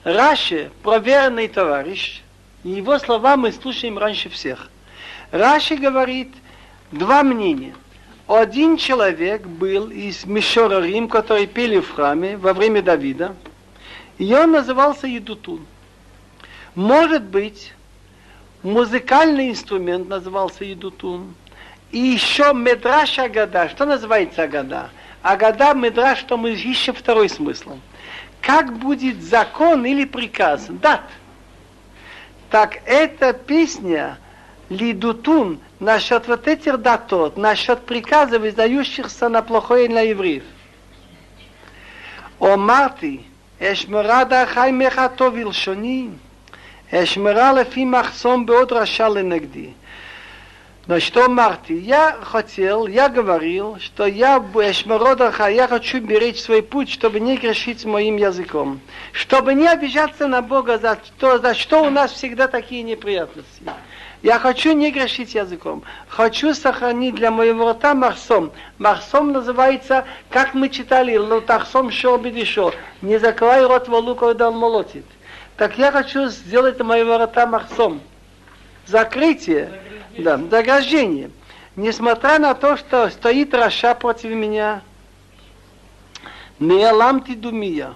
[0.06, 2.22] Раши, проверенный товарищ,
[2.70, 4.70] его слова мы слушаем раньше всех.
[5.32, 6.34] Раши говорит
[6.92, 7.76] два мнения.
[8.28, 13.36] Один человек был из Мишорарим, которые пели в храме во время Давида,
[14.18, 15.66] и он назывался Едутун.
[16.74, 17.74] Может быть,
[18.64, 21.36] музыкальный инструмент назывался Едутун.
[21.92, 23.70] И еще Медраш Агада.
[23.70, 24.90] Что называется Агада?
[25.22, 27.78] Агада Медраш, что мы ищем второй смысл.
[28.42, 30.66] Как будет закон или приказ?
[30.68, 31.04] Дат.
[32.51, 34.19] Так эта песня
[34.71, 40.45] Лидутун насчет вот этих датот, насчет приказов, издающихся на плохое на евреев.
[42.41, 43.21] О Марти,
[43.61, 46.09] אשמרה דרכי מחתו ולשוני,
[46.95, 49.71] אשמרה לפי מחסום בעוד רשע לנגדי.
[50.88, 51.74] Но что Марти?
[51.74, 57.86] Я хотел, я говорил, что я Эшмародарха, я хочу беречь свой путь, чтобы не грешить
[57.86, 58.80] моим языком.
[59.12, 63.64] Чтобы не обижаться на Бога, за что, за что у нас всегда такие неприятности.
[64.22, 65.84] Я хочу не грешить языком.
[66.08, 68.52] Хочу сохранить для моего рта марсом.
[68.78, 72.74] Марсом называется, как мы читали, лутахсом шо бедишо.
[73.02, 75.06] Не закрывай рот волу, когда он молотит.
[75.58, 78.02] Так я хочу сделать моего рта марсом.
[78.86, 79.82] Закрытие
[80.18, 81.32] да, заграждение.
[81.76, 84.82] Несмотря на то, что стоит Раша против меня,
[86.60, 87.94] не ламти думия.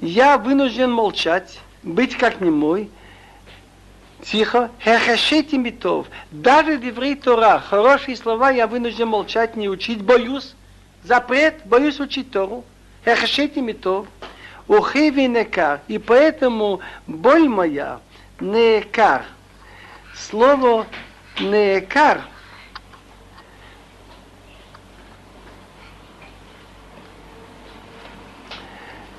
[0.00, 2.90] Я вынужден молчать, быть как немой,
[4.22, 6.06] тихо, хехашите митов.
[6.30, 10.54] Даже в Тора, хорошие слова я вынужден молчать, не учить, боюсь,
[11.02, 12.64] запрет, боюсь учить Тору.
[13.04, 14.06] Хехашите митов.
[14.66, 15.80] Ухиви некар.
[15.88, 18.00] И поэтому боль моя
[18.40, 19.24] некар
[20.14, 20.86] слово
[21.40, 22.22] «неекар»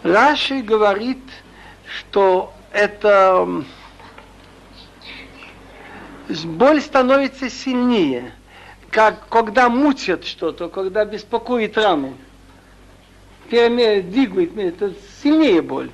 [0.05, 1.17] Раши говорит,
[1.87, 3.63] что это
[6.43, 8.31] боль становится сильнее,
[8.91, 12.15] как когда мучат что-то, когда беспокоит рану.
[13.49, 15.89] Двигает, это сильнее боль.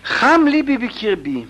[0.00, 1.46] Хам либи бикирби.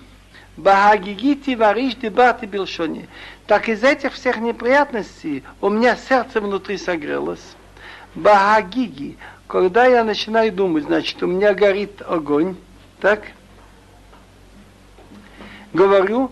[0.57, 3.07] Багагигити вариш дебаты билшони.
[3.45, 7.55] Так из этих всех неприятностей у меня сердце внутри согрелось.
[8.15, 9.17] Багагиги.
[9.45, 12.57] Когда я начинаю думать, значит, у меня горит огонь,
[12.99, 13.23] так?
[15.73, 16.31] Говорю,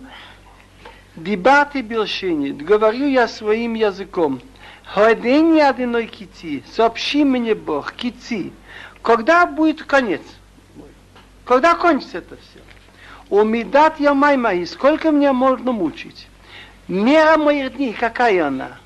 [1.15, 4.41] дебаты билшини, говорю я своим языком.
[4.85, 8.51] Ходени одиной кити, сообщи мне Бог, кити.
[9.01, 10.21] Когда будет конец?
[11.45, 12.54] Когда кончится это все?
[13.29, 16.27] Умидат я мои, сколько мне можно мучить?
[16.87, 18.77] Мера моих дней, какая она?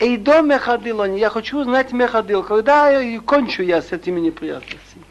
[0.00, 5.04] И до Мехадилон, я хочу узнать Мехадил, когда я кончу я с этими неприятностями.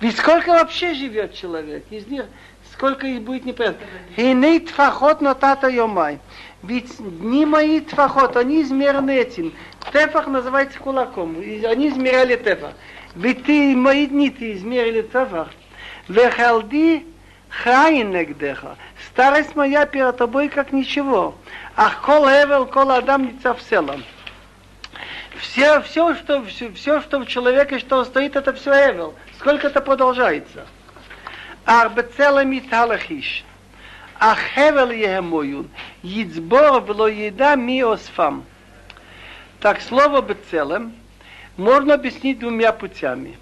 [0.00, 1.84] Ведь сколько вообще живет человек?
[1.90, 2.24] Из них
[2.72, 3.86] сколько их будет неприятностей?
[4.16, 6.18] Хиней тфахот на тата йомай.
[6.62, 9.52] Ведь дни мои тфахот, они измерены этим.
[9.92, 11.36] Тефах называется кулаком.
[11.38, 12.72] Они измеряли тефах.
[13.14, 15.50] Ведь ты, мои дни ты измерили тефах.
[16.08, 17.06] Вехалди
[17.62, 18.14] Хаин.
[19.12, 21.34] Старость моя перед тобой как ничего.
[21.76, 24.02] Ах, кол эвел, кол адам в селом.
[25.38, 29.14] Все, все, что, все, все, что в человеке, что стоит, это все эвел.
[29.38, 30.66] Сколько это продолжается?
[31.66, 33.44] Ах, бецелем и талахиш.
[34.18, 35.70] Ах, эвел егемоюн.
[36.02, 38.44] Ицбор вло еда ми осфам.
[39.60, 40.92] Так, слово бецелем
[41.56, 43.38] можно объяснить двумя путями.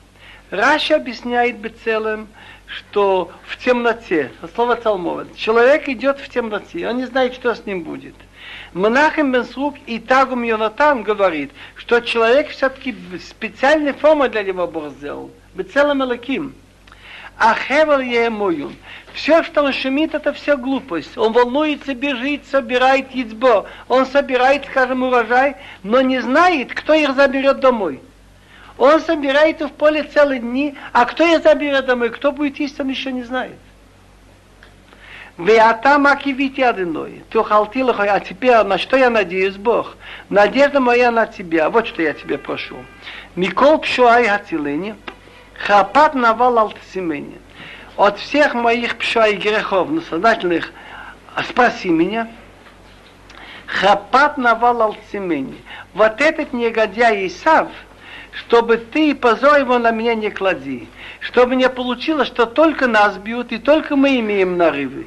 [0.51, 2.29] Раша объясняет бецелем–
[2.72, 7.82] что в темноте, слово Талмова, человек идет в темноте, он не знает, что с ним
[7.82, 8.14] будет.
[8.72, 15.30] Монахим Бенсрук и Тагум Йонатан говорит, что человек все-таки специальной формы для него Бог сделал.
[15.54, 16.54] Бецелем Элаким.
[17.38, 18.74] А Хевел Емоюн.
[19.12, 21.18] Все, что он шумит, это все глупость.
[21.18, 23.66] Он волнуется, бежит, собирает яйцбо.
[23.88, 28.00] Он собирает, скажем, урожай, но не знает, кто их заберет домой.
[28.78, 32.88] Он собирает в поле целые дни, а кто их заберет домой, кто будет есть, он
[32.88, 33.56] еще не знает.
[35.38, 37.22] Веата макивити одиной.
[37.30, 39.96] Ты ухалтил а теперь на что я надеюсь, Бог?
[40.28, 41.70] Надежда моя на тебя.
[41.70, 42.76] Вот что я тебе прошу.
[43.35, 44.94] Микол пшуай хацилени,
[45.54, 47.38] хапат навал алтсимени.
[47.96, 50.70] От всех моих пшуай грехов, наследательных,
[51.48, 52.28] спаси меня.
[53.66, 55.62] Хапат навал алтсимени.
[55.94, 57.68] Вот этот негодяй Исав,
[58.33, 60.88] чтобы ты позор его на меня не клади,
[61.21, 65.07] чтобы не получилось, что только нас бьют и только мы имеем нарывы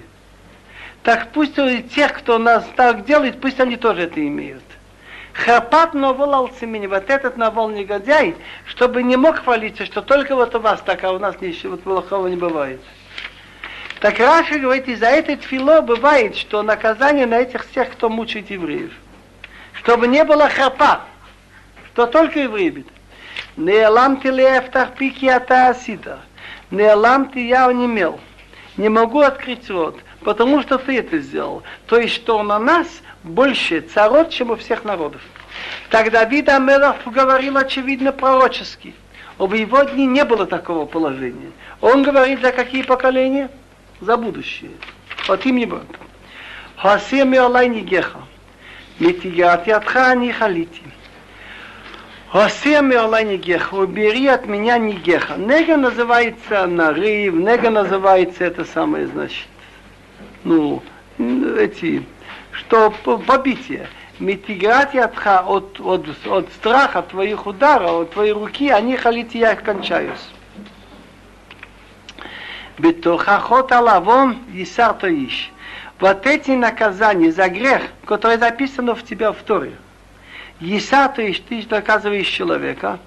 [1.05, 1.55] так пусть
[1.93, 4.63] тех, кто нас так делает, пусть они тоже это имеют.
[5.33, 8.35] Хапат наволал семени, вот этот навол негодяй,
[8.65, 12.25] чтобы не мог хвалиться, что только вот у вас так, а у нас ничего плохого
[12.25, 12.81] не бывает.
[13.99, 18.91] Так Раша говорит, из-за этой фило бывает, что наказание на этих всех, кто мучает евреев.
[19.73, 21.01] Чтобы не было хапа,
[21.93, 22.87] что только евреи бит.
[23.57, 26.19] Не ламти лефтах пики ата асита.
[26.71, 28.19] Не ламти я не имел.
[28.77, 31.63] Не могу открыть рот потому что ты это сделал.
[31.85, 32.87] То есть, что на нас
[33.23, 35.21] больше царот, чем у всех народов.
[35.89, 38.93] Тогда Давид Амелах говорил очевидно пророчески.
[39.37, 41.51] В его дни не было такого положения.
[41.79, 43.49] Он говорит за какие поколения?
[44.01, 44.71] За будущее.
[45.27, 45.83] Вот им не будет.
[46.75, 48.19] Хасир ми алай нигеха.
[48.99, 50.33] Митигат ядха не
[52.35, 53.23] халити.
[53.23, 53.75] Нигеха.
[53.75, 55.35] Убери от меня нигеха.
[55.37, 59.47] Нега называется нарыв, нега называется это самое, значит,
[60.43, 60.83] ну,
[61.17, 62.05] эти,
[62.51, 62.91] что
[63.25, 63.87] побитие.
[64.19, 70.29] Митигратиатха от, от, от страха твоих ударов, от твоей руки, они халите, я кончаюсь.
[72.77, 75.51] Бетохахот алавон исарто ищ.
[76.01, 79.71] Вот эти наказания за грех, которые записаны в тебя в Торе.
[80.59, 82.99] Исарто ищ, ты наказываешь человека.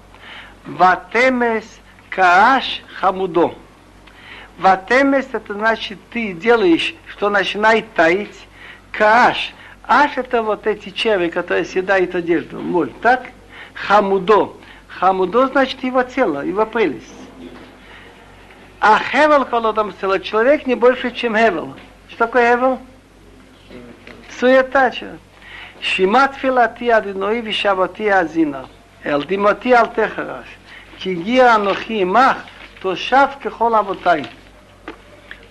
[0.65, 1.65] Ватемес
[2.09, 3.55] кааш хамудо.
[4.59, 8.47] ותמס это значит ты делаешь что начинает таять
[8.91, 9.53] כעש.
[9.83, 13.29] עש это вот эти черви, которые съедают одежду, моль, так?
[13.73, 14.53] Хамудо.
[14.87, 17.07] Хамудо значит его тело, его прелесть.
[18.79, 21.75] אך הבל כל אדם סלה человек не больше, чем הבל.
[22.07, 22.79] Что такое הבל?
[24.39, 24.93] Суета.
[25.80, 28.64] Шимат филати адиной вишавати азина.
[29.06, 30.46] אל דמעתי אל תחרש,
[30.98, 32.36] כי הגיע אנוכי עמך,
[32.80, 34.22] תושב ככל אבותיי.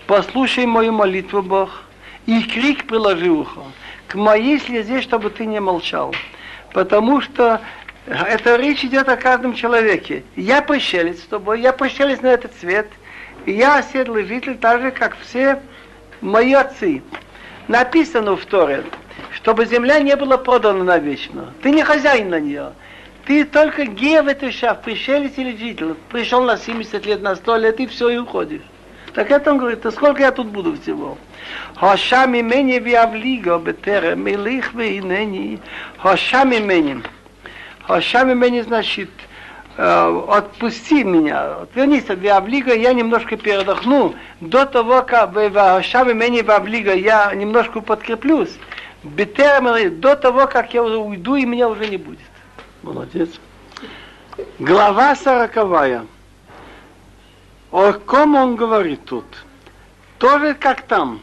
[0.05, 1.83] послушай мою молитву, Бог,
[2.25, 3.61] и крик приложи ухо
[4.07, 6.13] к моей слезе, чтобы ты не молчал.
[6.71, 7.61] Потому что
[8.05, 10.23] это речь идет о каждом человеке.
[10.35, 12.87] Я пришелец с тобой, я пришелец на этот свет,
[13.45, 15.59] и я оседлый житель, так же, как все
[16.21, 17.01] мои отцы.
[17.67, 18.83] Написано в Торе,
[19.48, 21.54] чтобы земля не была продана навечно.
[21.62, 22.72] Ты не хозяин на нее.
[23.24, 25.94] Ты только гея в эту шаф, пришелец или житель.
[26.10, 28.60] Пришел на 70 лет, на 100 лет, и все, и уходишь.
[29.14, 31.16] Так это он говорит, сколько я тут буду всего?
[31.76, 35.60] Хоша мимени виавлиго бетере милих вейнени.
[35.96, 37.02] Хоша мимени.
[37.84, 39.08] Хоша мимени значит,
[39.78, 44.14] э, отпусти меня, отвернись от я немножко передохну.
[44.42, 48.58] До того, как хоша мимени виавлиго, я немножко подкреплюсь.
[49.02, 52.18] До того, как я уйду, и меня уже не будет.
[52.82, 53.30] Молодец.
[54.58, 56.06] Глава сороковая.
[57.70, 59.24] О ком он говорит тут?
[60.18, 61.20] Тоже как там.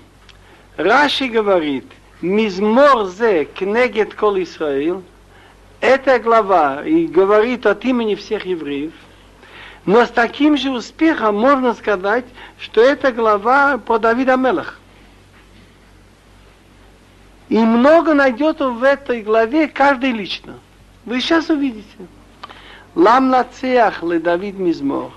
[0.78, 1.86] Раши говорит,
[2.22, 5.04] Мизмор зе кнегет кол Исраил.
[5.82, 8.93] Эта глава и говорит от имени всех евреев.
[9.86, 12.26] Но с таким же успехом можно сказать,
[12.58, 14.80] что эта глава по Давида Мелах.
[17.50, 20.56] И много найдет в этой главе каждый лично.
[21.06, 22.08] Вы сейчас увидите.
[22.96, 25.12] Лам нацеах ле Давид Мизмор.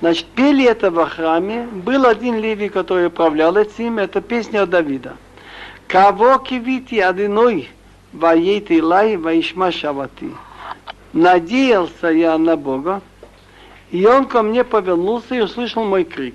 [0.00, 1.66] Значит, пели это в храме.
[1.66, 3.98] Был один левий, который управлял этим.
[3.98, 5.16] Это песня от Давида.
[5.86, 7.70] Кого кивити одиной
[8.12, 10.30] воейт Илай ваишма шавати.
[11.12, 13.00] Надеялся я на Бога,
[13.90, 16.34] и он ко мне повернулся и услышал мой крик.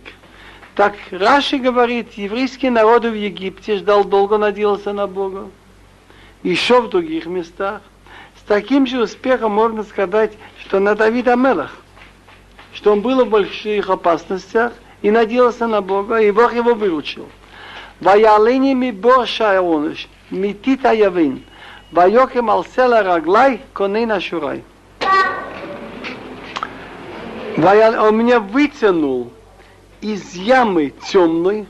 [0.74, 5.48] Так Раши говорит, еврейский народ в Египте ждал долго, надеялся на Бога.
[6.42, 7.82] Еще в других местах.
[8.36, 11.76] С таким же успехом можно сказать, что на Давида Мелах,
[12.72, 14.72] что он был в больших опасностях
[15.02, 17.28] и надеялся на Бога, и Бог его выручил.
[18.02, 21.38] ויעלני מבור שערוש, מתית היבין,
[21.92, 24.60] ויוקם על סלע רגלי כונן אשורי.
[27.58, 29.32] Он меня вытянул
[30.03, 31.65] из ямы темной,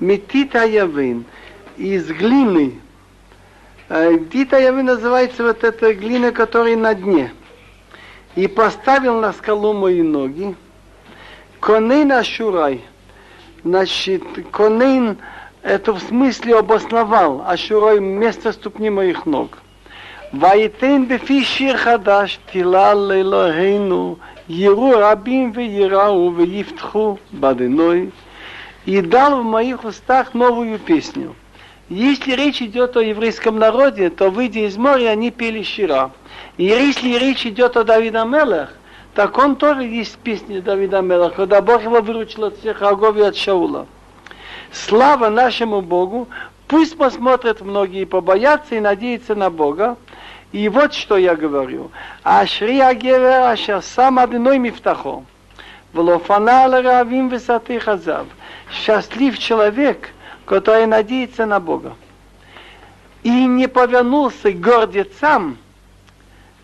[0.00, 1.24] метита явин,
[1.76, 2.80] из глины.
[3.88, 7.32] Э, метита явин называется вот эта глина, которая на дне.
[8.34, 10.54] И поставил на скалу мои ноги.
[11.60, 12.80] Коней на шурай.
[13.62, 15.16] Значит, коней
[15.62, 19.58] это в смысле обосновал Ашурой место ступни моих ног.
[20.32, 28.12] Вайтен бефиши хадаш тилал лейлохейну Еру рабим ве ерау ве ифтху бадыной.
[28.84, 31.34] И дал в моих устах новую песню.
[31.88, 36.10] Если речь идет о еврейском народе, то, выйдя из моря, они пели щира.
[36.56, 38.70] И если речь идет о Давида Мелах,
[39.14, 43.20] так он тоже есть песни Давида Мелах, когда Бог его выручил от всех врагов и
[43.20, 43.86] от Шаула.
[44.72, 46.28] Слава нашему Богу!
[46.66, 49.98] Пусть посмотрят многие, и побоятся и надеются на Бога,
[50.52, 51.90] и вот что я говорю.
[52.22, 55.24] Ашри агера ашер сам одной мифтахо.
[55.94, 58.26] Влофанал равим высоты хазав.
[58.70, 60.10] Счастлив человек,
[60.44, 61.94] который надеется на Бога.
[63.22, 65.56] И не повернулся гордецам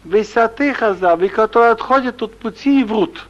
[0.04, 3.26] высоты хазав, и который отходит от пути и врут.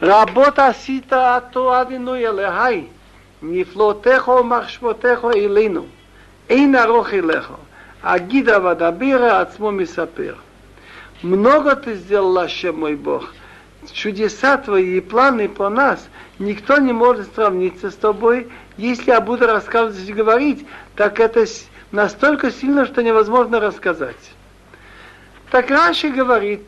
[0.00, 2.88] Работа сита ату авину елехай.
[3.42, 5.86] Нифлотехо махшмотехо илину.
[6.48, 7.58] Эйна рохи лехо.
[8.02, 10.36] Агида Вадабира Ацмо Мисапир.
[11.22, 13.34] Много ты сделал, Аше мой Бог.
[13.92, 18.48] Чудеса твои и планы по нас никто не может сравниться с тобой.
[18.76, 21.44] Если я буду рассказывать и говорить, так это
[21.92, 24.16] настолько сильно, что невозможно рассказать.
[25.50, 26.62] Так Раши говорит,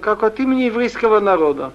[0.00, 1.72] как от имени еврейского народа,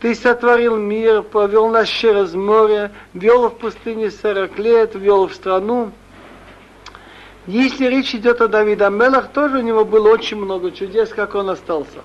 [0.00, 5.92] ты сотворил мир, повел нас через море, вел в пустыне 40 лет, вел в страну.
[7.46, 11.50] Если речь идет о Давиде Мелах, тоже у него было очень много чудес, как он
[11.50, 12.00] остался.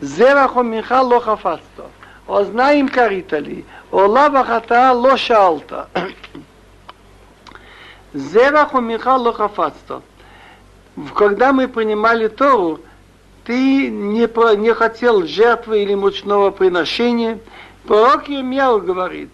[0.00, 1.86] Зерахо Михал Лохафацто.
[2.26, 3.64] О знаем каритали.
[3.90, 5.88] О лавахата лошалта.
[8.12, 10.02] Зерахо Михал Лохафацто.
[11.14, 12.80] Когда мы принимали Тору,
[13.44, 17.38] ты не, про, не хотел жертвы или мучного приношения.
[17.86, 19.30] Пророк Ермияу говорит,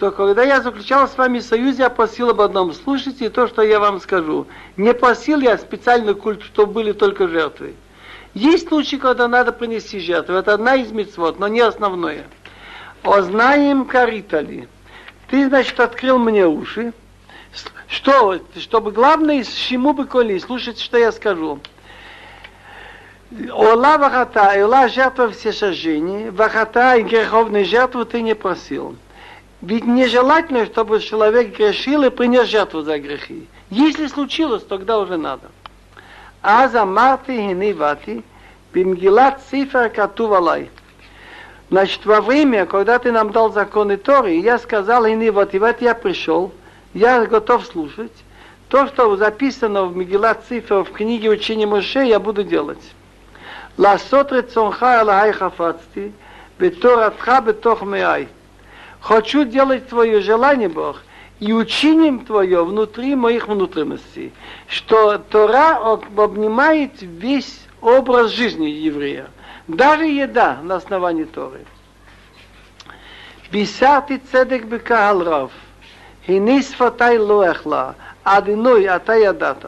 [0.00, 2.72] что когда я заключал с вами союз, я просил об одном.
[2.72, 4.46] Слушайте то, что я вам скажу.
[4.78, 7.74] Не просил я специально культ, чтобы были только жертвы.
[8.32, 10.36] Есть случаи, когда надо принести жертву.
[10.36, 12.24] Это одна из мецвод, но не основное.
[13.02, 14.70] О знаем каритали.
[15.28, 16.94] Ты, значит, открыл мне уши.
[17.86, 18.40] Что?
[18.56, 21.60] Чтобы главное, чему бы коли, слушайте, что я скажу.
[23.52, 28.96] Ола вахата, и ола жертва все сожжения, вахата и греховную жертву ты не просил.
[29.62, 33.46] Ведь нежелательно, чтобы человек грешил и принес жертву за грехи.
[33.68, 35.50] Если случилось, тогда уже надо.
[36.42, 38.22] А за марты и вати,
[38.72, 40.70] бимгилат цифра катувалай.
[41.68, 45.82] Значит, во время, когда ты нам дал законы Торы, я сказал, и вот, и вот
[45.82, 46.52] я пришел,
[46.94, 48.12] я готов слушать.
[48.68, 52.82] То, что записано в Мегила Цифра, в книге учения Моше, я буду делать.
[53.76, 56.12] Ласот рецонха алахай хафацти,
[56.58, 58.28] беторатха бетох меай.
[58.99, 61.03] Хочу делать твое желание, Бог,
[61.39, 64.33] и учиним твое внутри моих внутренностей,
[64.67, 65.77] что Тора
[66.17, 69.27] обнимает весь образ жизни еврея,
[69.67, 71.65] даже еда на основании Торы.
[73.51, 75.49] בישרתי צדק בקהל רב,
[76.27, 77.91] הנה שפתי לא אכלה,
[78.23, 79.65] אדינוי אתה ידעת.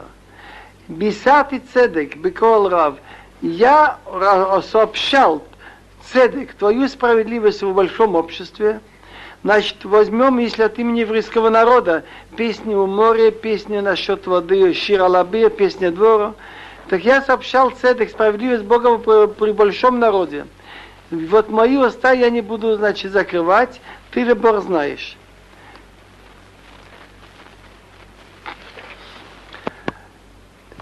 [0.88, 2.96] בישרתי צדק בקול רב,
[3.42, 3.98] я
[4.72, 5.44] сообщал
[6.10, 8.80] цедек, твою справедливость в большом обществе,
[9.43, 12.05] Значит, возьмем, если от имени еврейского народа,
[12.37, 16.33] песни у моря, песни насчет воды, Ширалабе, песня двора.
[16.87, 20.45] Так я сообщал цедек, справедливость Бога при, при большом народе.
[21.11, 23.81] Вот мои уста я не буду, значит, закрывать,
[24.11, 25.17] ты же Бог знаешь.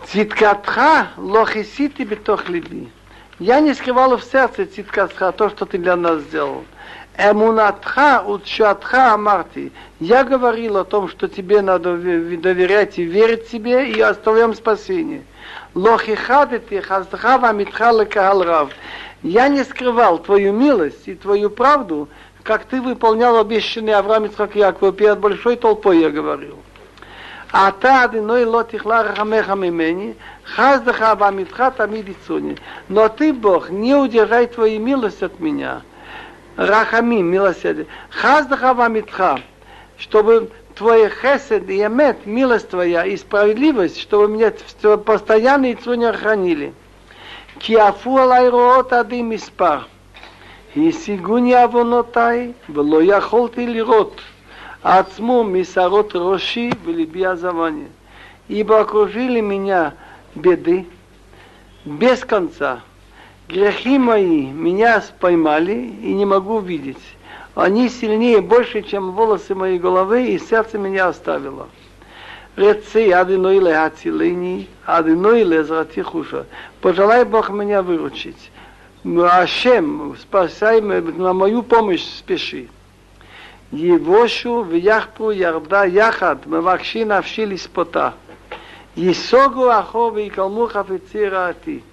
[0.06, 2.92] Циткатха лохисити битох либи.
[3.40, 6.64] Я не скрывала в сердце циткатха, то, что ты для нас сделал.
[7.18, 9.72] Эмунатха учатха амарти.
[10.00, 15.24] Я говорил о том, что тебе надо доверять и верить себе, и оставляем спасение.
[15.76, 18.70] Лохихадити хаздха вамитха лекахал рав.
[19.24, 22.10] Я не скрывал твою милость и твою правду
[22.44, 26.58] как ты выполнял обещанные Авраам, Ицхак Яков, перед большой толпой я говорил.
[27.52, 32.58] А та одиной лотихла рахамеха мимени, хаздаха вамитха тамид ицуни.
[32.88, 35.82] Но ты, Бог, не удержай твою милость от меня.
[36.58, 37.88] Рахамим, милосердие.
[38.10, 39.40] Хаздахава Митха,
[39.98, 44.52] чтобы твой хесед и эмет, милость твоя и справедливость, чтобы меня
[44.98, 46.74] постоянно и цуня хранили.
[47.60, 49.88] Киафу алай роот адим испар.
[50.74, 54.20] И сигуни авонотай, вло яхолти лирот.
[54.82, 57.90] Ацму мисарот роши в либи азаване.
[58.48, 59.94] Ибо окружили меня
[60.34, 60.88] беды
[61.86, 62.82] без конца.
[63.52, 67.04] Грехи мои меня споймали и не могу видеть.
[67.54, 71.68] Они сильнее, больше, чем волосы моей головы, и сердце меня оставило.
[72.56, 76.46] Рецы адиной лехацилини, адиной лезратихуша.
[76.80, 78.52] Пожелай Бог меня выручить.
[79.04, 82.70] Ну, а Ашем, спасай на мою помощь спеши.
[83.74, 88.14] Евошу в яхпу ярда яхат, мавакши навши лиспота.
[88.96, 91.84] Есогу ахови и калмухав и цирати.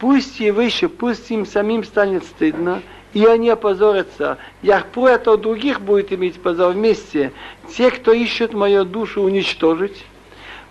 [0.00, 2.82] Пусть и выше, пусть им самим станет стыдно,
[3.12, 4.38] и они опозорятся.
[4.62, 7.32] Яхпу это у других будет иметь позор вместе.
[7.76, 10.06] Те, кто ищут мою душу уничтожить,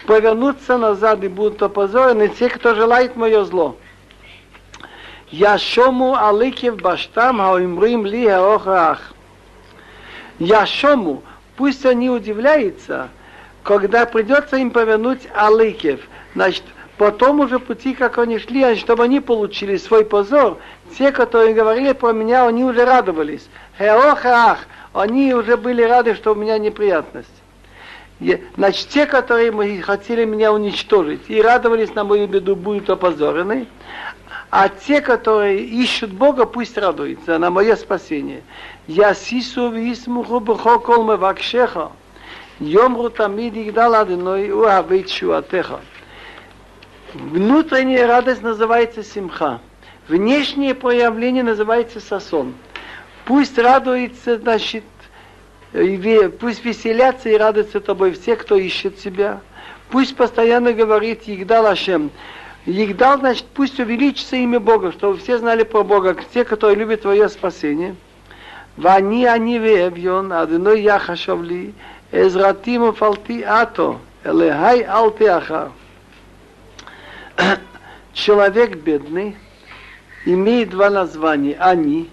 [0.07, 3.77] повернутся назад и будут опозорены те, кто желает мое зло.
[5.29, 9.13] Яшому аликев баштам хаимрим ли хаохах.
[10.39, 11.21] Яшому,
[11.55, 13.09] пусть они удивляются,
[13.61, 15.99] когда придется им повернуть аликев.
[16.33, 16.63] Значит,
[16.99, 20.57] по тому же пути, как они шли, чтобы они получили свой позор,
[20.97, 23.47] те, которые говорили про меня, они уже радовались.
[23.77, 27.31] Хеохах, они уже были рады, что у меня неприятность.
[28.57, 33.67] Значит, те, которые хотели меня уничтожить и радовались на мою беду, будут опозорены.
[34.49, 38.41] А те, которые ищут Бога, пусть радуются на мое спасение.
[38.87, 41.91] Я сису висмуху бхо кол мевакшеха.
[42.59, 45.79] Йомру тамид игдал адиной уавейт шуатеха.
[47.13, 49.59] Внутренняя радость называется симха.
[50.07, 52.53] Внешнее проявление называется сосон.
[53.25, 54.83] Пусть радуется, значит,
[56.39, 59.41] пусть веселятся и радуются тобой все, кто ищет тебя.
[59.89, 62.11] Пусть постоянно говорит Игдал Ашем,
[62.65, 67.27] Егдал, значит, пусть увеличится имя Бога, чтобы все знали про Бога, те, которые любят твое
[67.29, 67.95] спасение.
[68.77, 71.73] Вани они веевьон, адыной я хашавли,
[72.11, 75.71] эзратим фалти ато, элехай алти ахар.
[78.13, 79.35] Человек бедный
[80.25, 81.55] имеет два названия.
[81.59, 82.09] Они,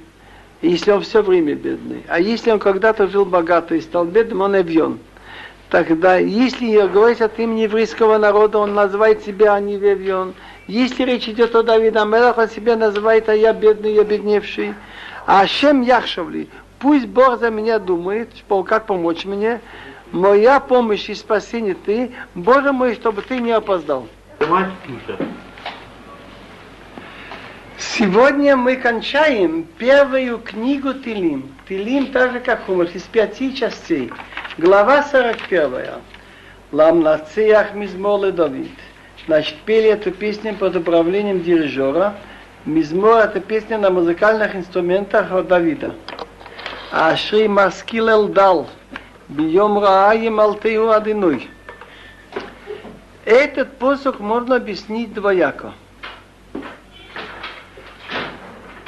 [0.62, 2.05] если он все время бедный.
[2.09, 4.99] А если он когда-то жил богато и стал бедным, он эвьон.
[5.70, 10.35] Тогда, если говорить от имени еврейского народа, он называет себя Анивевион.
[10.68, 14.74] Если речь идет о Давида Мелах, он себя называет, а я бедный, я бедневший.
[15.27, 16.49] А Шем Яхшавли,
[16.79, 18.29] пусть Бог за меня думает,
[18.66, 19.61] как помочь мне.
[20.12, 24.07] Моя помощь и спасение ты, Боже мой, чтобы ты не опоздал.
[27.78, 31.55] Сегодня мы кончаем первую книгу Тилим.
[31.68, 34.12] Тилим так как Хумаш, из пяти частей.
[34.59, 35.70] Глава 41.
[36.72, 38.72] Ламнациях Мизмолы Давид.
[39.26, 42.14] Значит, пели эту песню под управлением дирижера.
[42.66, 45.95] Мизмор– это песня на музыкальных инструментах от Давида.
[46.93, 48.68] Ашри Маскил Элдал.
[49.28, 51.49] Бьем Рааем Алтею Адиной.
[53.27, 55.74] Этот посох можно объяснить двояко.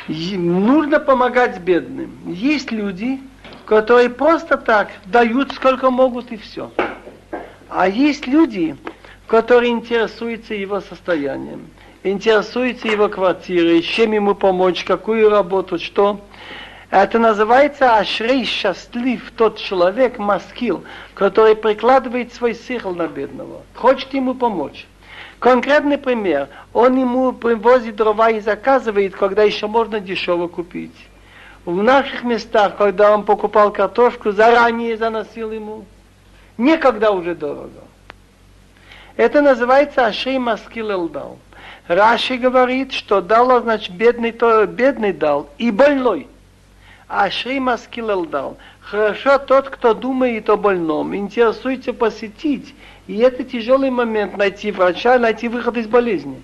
[0.06, 2.12] Нужно помогать бедным.
[2.24, 3.20] Есть люди,
[3.66, 6.70] которые просто так дают сколько могут и все.
[7.68, 8.76] А есть люди,
[9.26, 11.66] которые интересуются его состоянием,
[12.04, 16.20] интересуются его квартирой, чем ему помочь, какую работу, что.
[16.90, 20.84] Это называется ашрей счастлив тот человек, маскил,
[21.14, 24.86] который прикладывает свой сихл на бедного, хочет ему помочь.
[25.38, 26.48] Конкретный пример.
[26.72, 30.94] Он ему привозит дрова и заказывает, когда еще можно дешево купить.
[31.64, 35.84] В наших местах, когда он покупал картошку, заранее заносил ему.
[36.56, 37.84] Некогда уже дорого.
[39.16, 41.38] Это называется Ашей Маскил Элдал.
[41.86, 46.26] Раши говорит, что дал, значит, бедный, то бедный дал и больной.
[47.08, 48.58] Ашей Маскил Элдал.
[48.80, 52.74] Хорошо тот, кто думает о больном, интересуется посетить.
[53.06, 56.42] И это тяжелый момент найти врача, найти выход из болезни.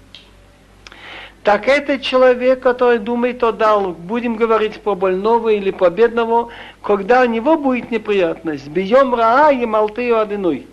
[1.43, 6.49] Так это человек, который думает о дал, будем говорить про больного или про бедного,
[6.83, 8.67] когда у него будет неприятность.
[8.69, 10.67] Бьем раа и малтею одиной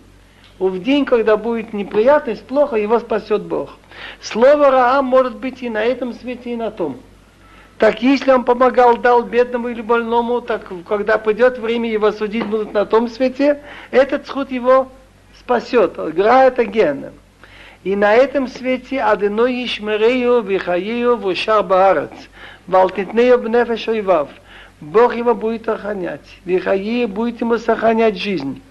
[0.68, 3.70] в день, когда будет неприятность, плохо, его спасет Бог.
[4.20, 6.98] Слово Раам может быть и на этом свете, и на том.
[7.82, 12.72] Так если он помогал, дал бедному или больному, так когда придет время его судить будут
[12.72, 13.60] на том свете,
[13.90, 14.86] этот суд его
[15.36, 15.96] спасет.
[16.14, 17.12] Гра это геном.
[17.82, 22.12] И на этом свете Адыной Ишмерею, Вихаею, Вушар Баарец,
[22.68, 24.28] Валтитнею Бнефеш Ойвав.
[24.80, 26.38] Бог его будет охранять.
[26.44, 28.62] Вихаею будет ему сохранять жизнь.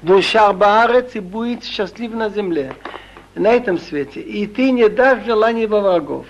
[0.00, 2.72] Вушар Баарец и будет счастлив на земле.
[3.34, 4.22] На этом свете.
[4.22, 6.24] И ты не дашь желания врагов.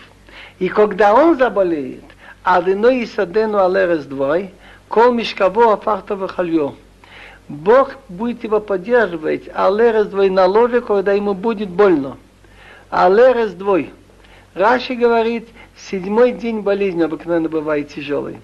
[0.61, 2.05] И когда он заболеет,
[2.45, 4.51] Адыной Исадену Алерес Двой,
[4.89, 6.75] Кол Мишкаво Афахта Вахальо.
[7.49, 12.17] Бог будет его поддерживать, а лерес двой на ложе, когда ему будет больно.
[12.91, 13.91] А лерес двой.
[14.55, 18.39] Раши говорит, седьмой день болезни обыкновенно бывает тяжелый.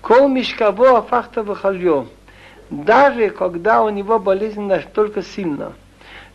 [0.00, 2.06] Кол мишкаво афахта вахальё.
[2.70, 5.74] Даже когда у него болезнь настолько сильна,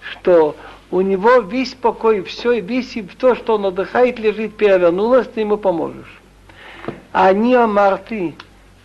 [0.02, 0.56] что
[0.96, 6.22] у него весь покой, все, весь то, что он отдыхает, лежит, перевернулось, ты ему поможешь.
[7.12, 8.34] Они омарты.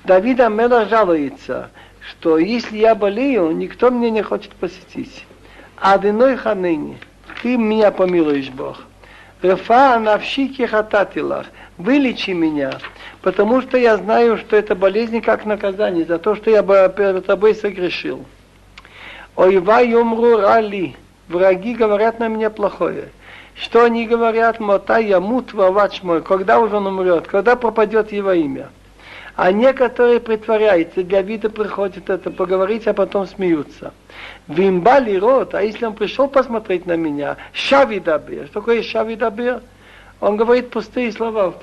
[0.03, 5.25] Давид Амела жалуется, что если я болею, никто мне не хочет посетить.
[5.77, 6.99] А Адыной ханыни,
[7.43, 8.79] ты меня помилуешь, Бог.
[9.41, 11.47] Рефа навщики хататилах,
[11.79, 12.73] вылечи меня,
[13.23, 17.55] потому что я знаю, что это болезнь как наказание за то, что я перед тобой
[17.55, 18.25] согрешил.
[19.37, 20.97] Ойва юмру рали,
[21.31, 23.09] враги говорят на меня плохое.
[23.55, 28.69] Что они говорят, мотай я мут мой, когда уже он умрет, когда пропадет его имя.
[29.37, 33.93] А некоторые притворяются, для вида приходят это поговорить, а потом смеются.
[34.49, 38.47] Вимбали рот, а если он пришел посмотреть на меня, шавидабир.
[38.47, 39.63] Что такое шавидабир?
[40.21, 41.55] Он говорит пустые слова.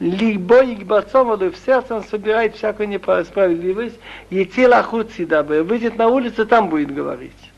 [0.00, 0.74] Либо и
[1.50, 3.98] в сердце он собирает всякую несправедливость.
[4.30, 4.84] И тело
[5.18, 5.62] дабы.
[5.62, 7.49] Выйдет на улицу, там будет говорить.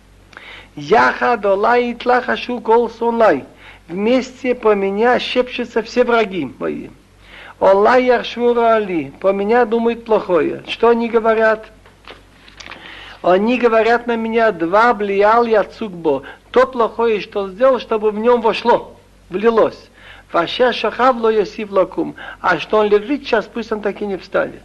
[0.77, 3.45] Яха долай тлахашу кол сонлай.
[3.89, 6.89] Вместе по меня шепчутся все враги мои.
[7.61, 10.65] Аллах Яшвура Али, по меня думают плохое.
[10.67, 11.67] Что они говорят?
[13.23, 16.25] Они говорят на меня, два блиял я цукбо.
[16.51, 18.97] То плохое, что сделал, чтобы в нем вошло,
[19.31, 19.91] влилось.
[20.33, 22.17] Ваша шахавло ясив лакум.
[22.41, 24.63] А что он лежит сейчас, пусть он так и не встанет.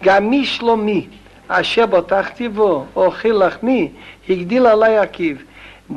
[0.00, 1.10] Гамиш ломи,
[1.48, 3.94] Аще ботахти во, охи лахми,
[4.26, 5.08] игдил алай.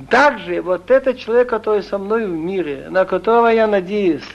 [0.10, 4.28] Также вот этот человек, который со мной в мире, на которого я надеюсь,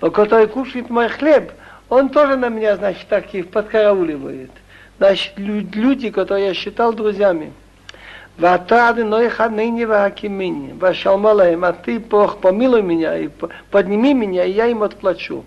[0.00, 1.52] который кушает мой хлеб,
[1.90, 4.50] он тоже на меня, значит, акив подкарауливает.
[4.96, 7.52] Значит, люди, которые я считал друзьями.
[8.38, 10.72] Ватады ноиха ныне ваакимини.
[10.72, 13.28] Вашалмалаем, а ты, Бог, помилуй меня, и
[13.70, 15.44] подними меня, и я им отплачу.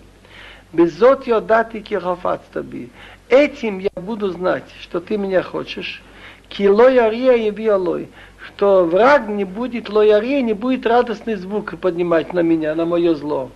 [0.72, 2.90] Безот йодати кихофацтаби.
[3.28, 6.02] Этим я буду знать, что ты меня хочешь.
[6.48, 8.08] Кило ярия и биолой.
[8.46, 13.50] Что враг не будет лоярия, не будет радостный звук поднимать на меня, на мое зло.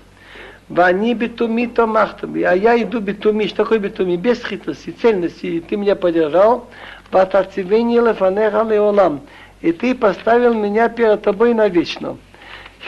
[0.68, 2.42] Вани битуми то махтами.
[2.42, 3.46] А я иду битуми.
[3.46, 4.16] Что такое битуми?
[4.16, 5.46] Без хитрости, цельности.
[5.46, 6.66] И ты меня поддержал.
[7.12, 9.20] Ватарцивени лефанеха леолам.
[9.60, 12.16] И ты поставил меня перед тобой навечно.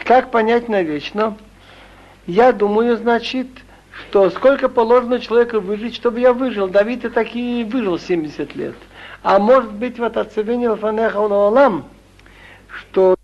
[0.05, 1.37] Как понять навечно?
[2.27, 3.49] Я думаю, значит,
[3.93, 6.69] что сколько положено человеку выжить, чтобы я выжил.
[6.69, 8.75] Давид и таки выжил 70 лет.
[9.23, 11.87] А может быть, в Атацевине Лефанеха Леолам,
[12.69, 13.17] что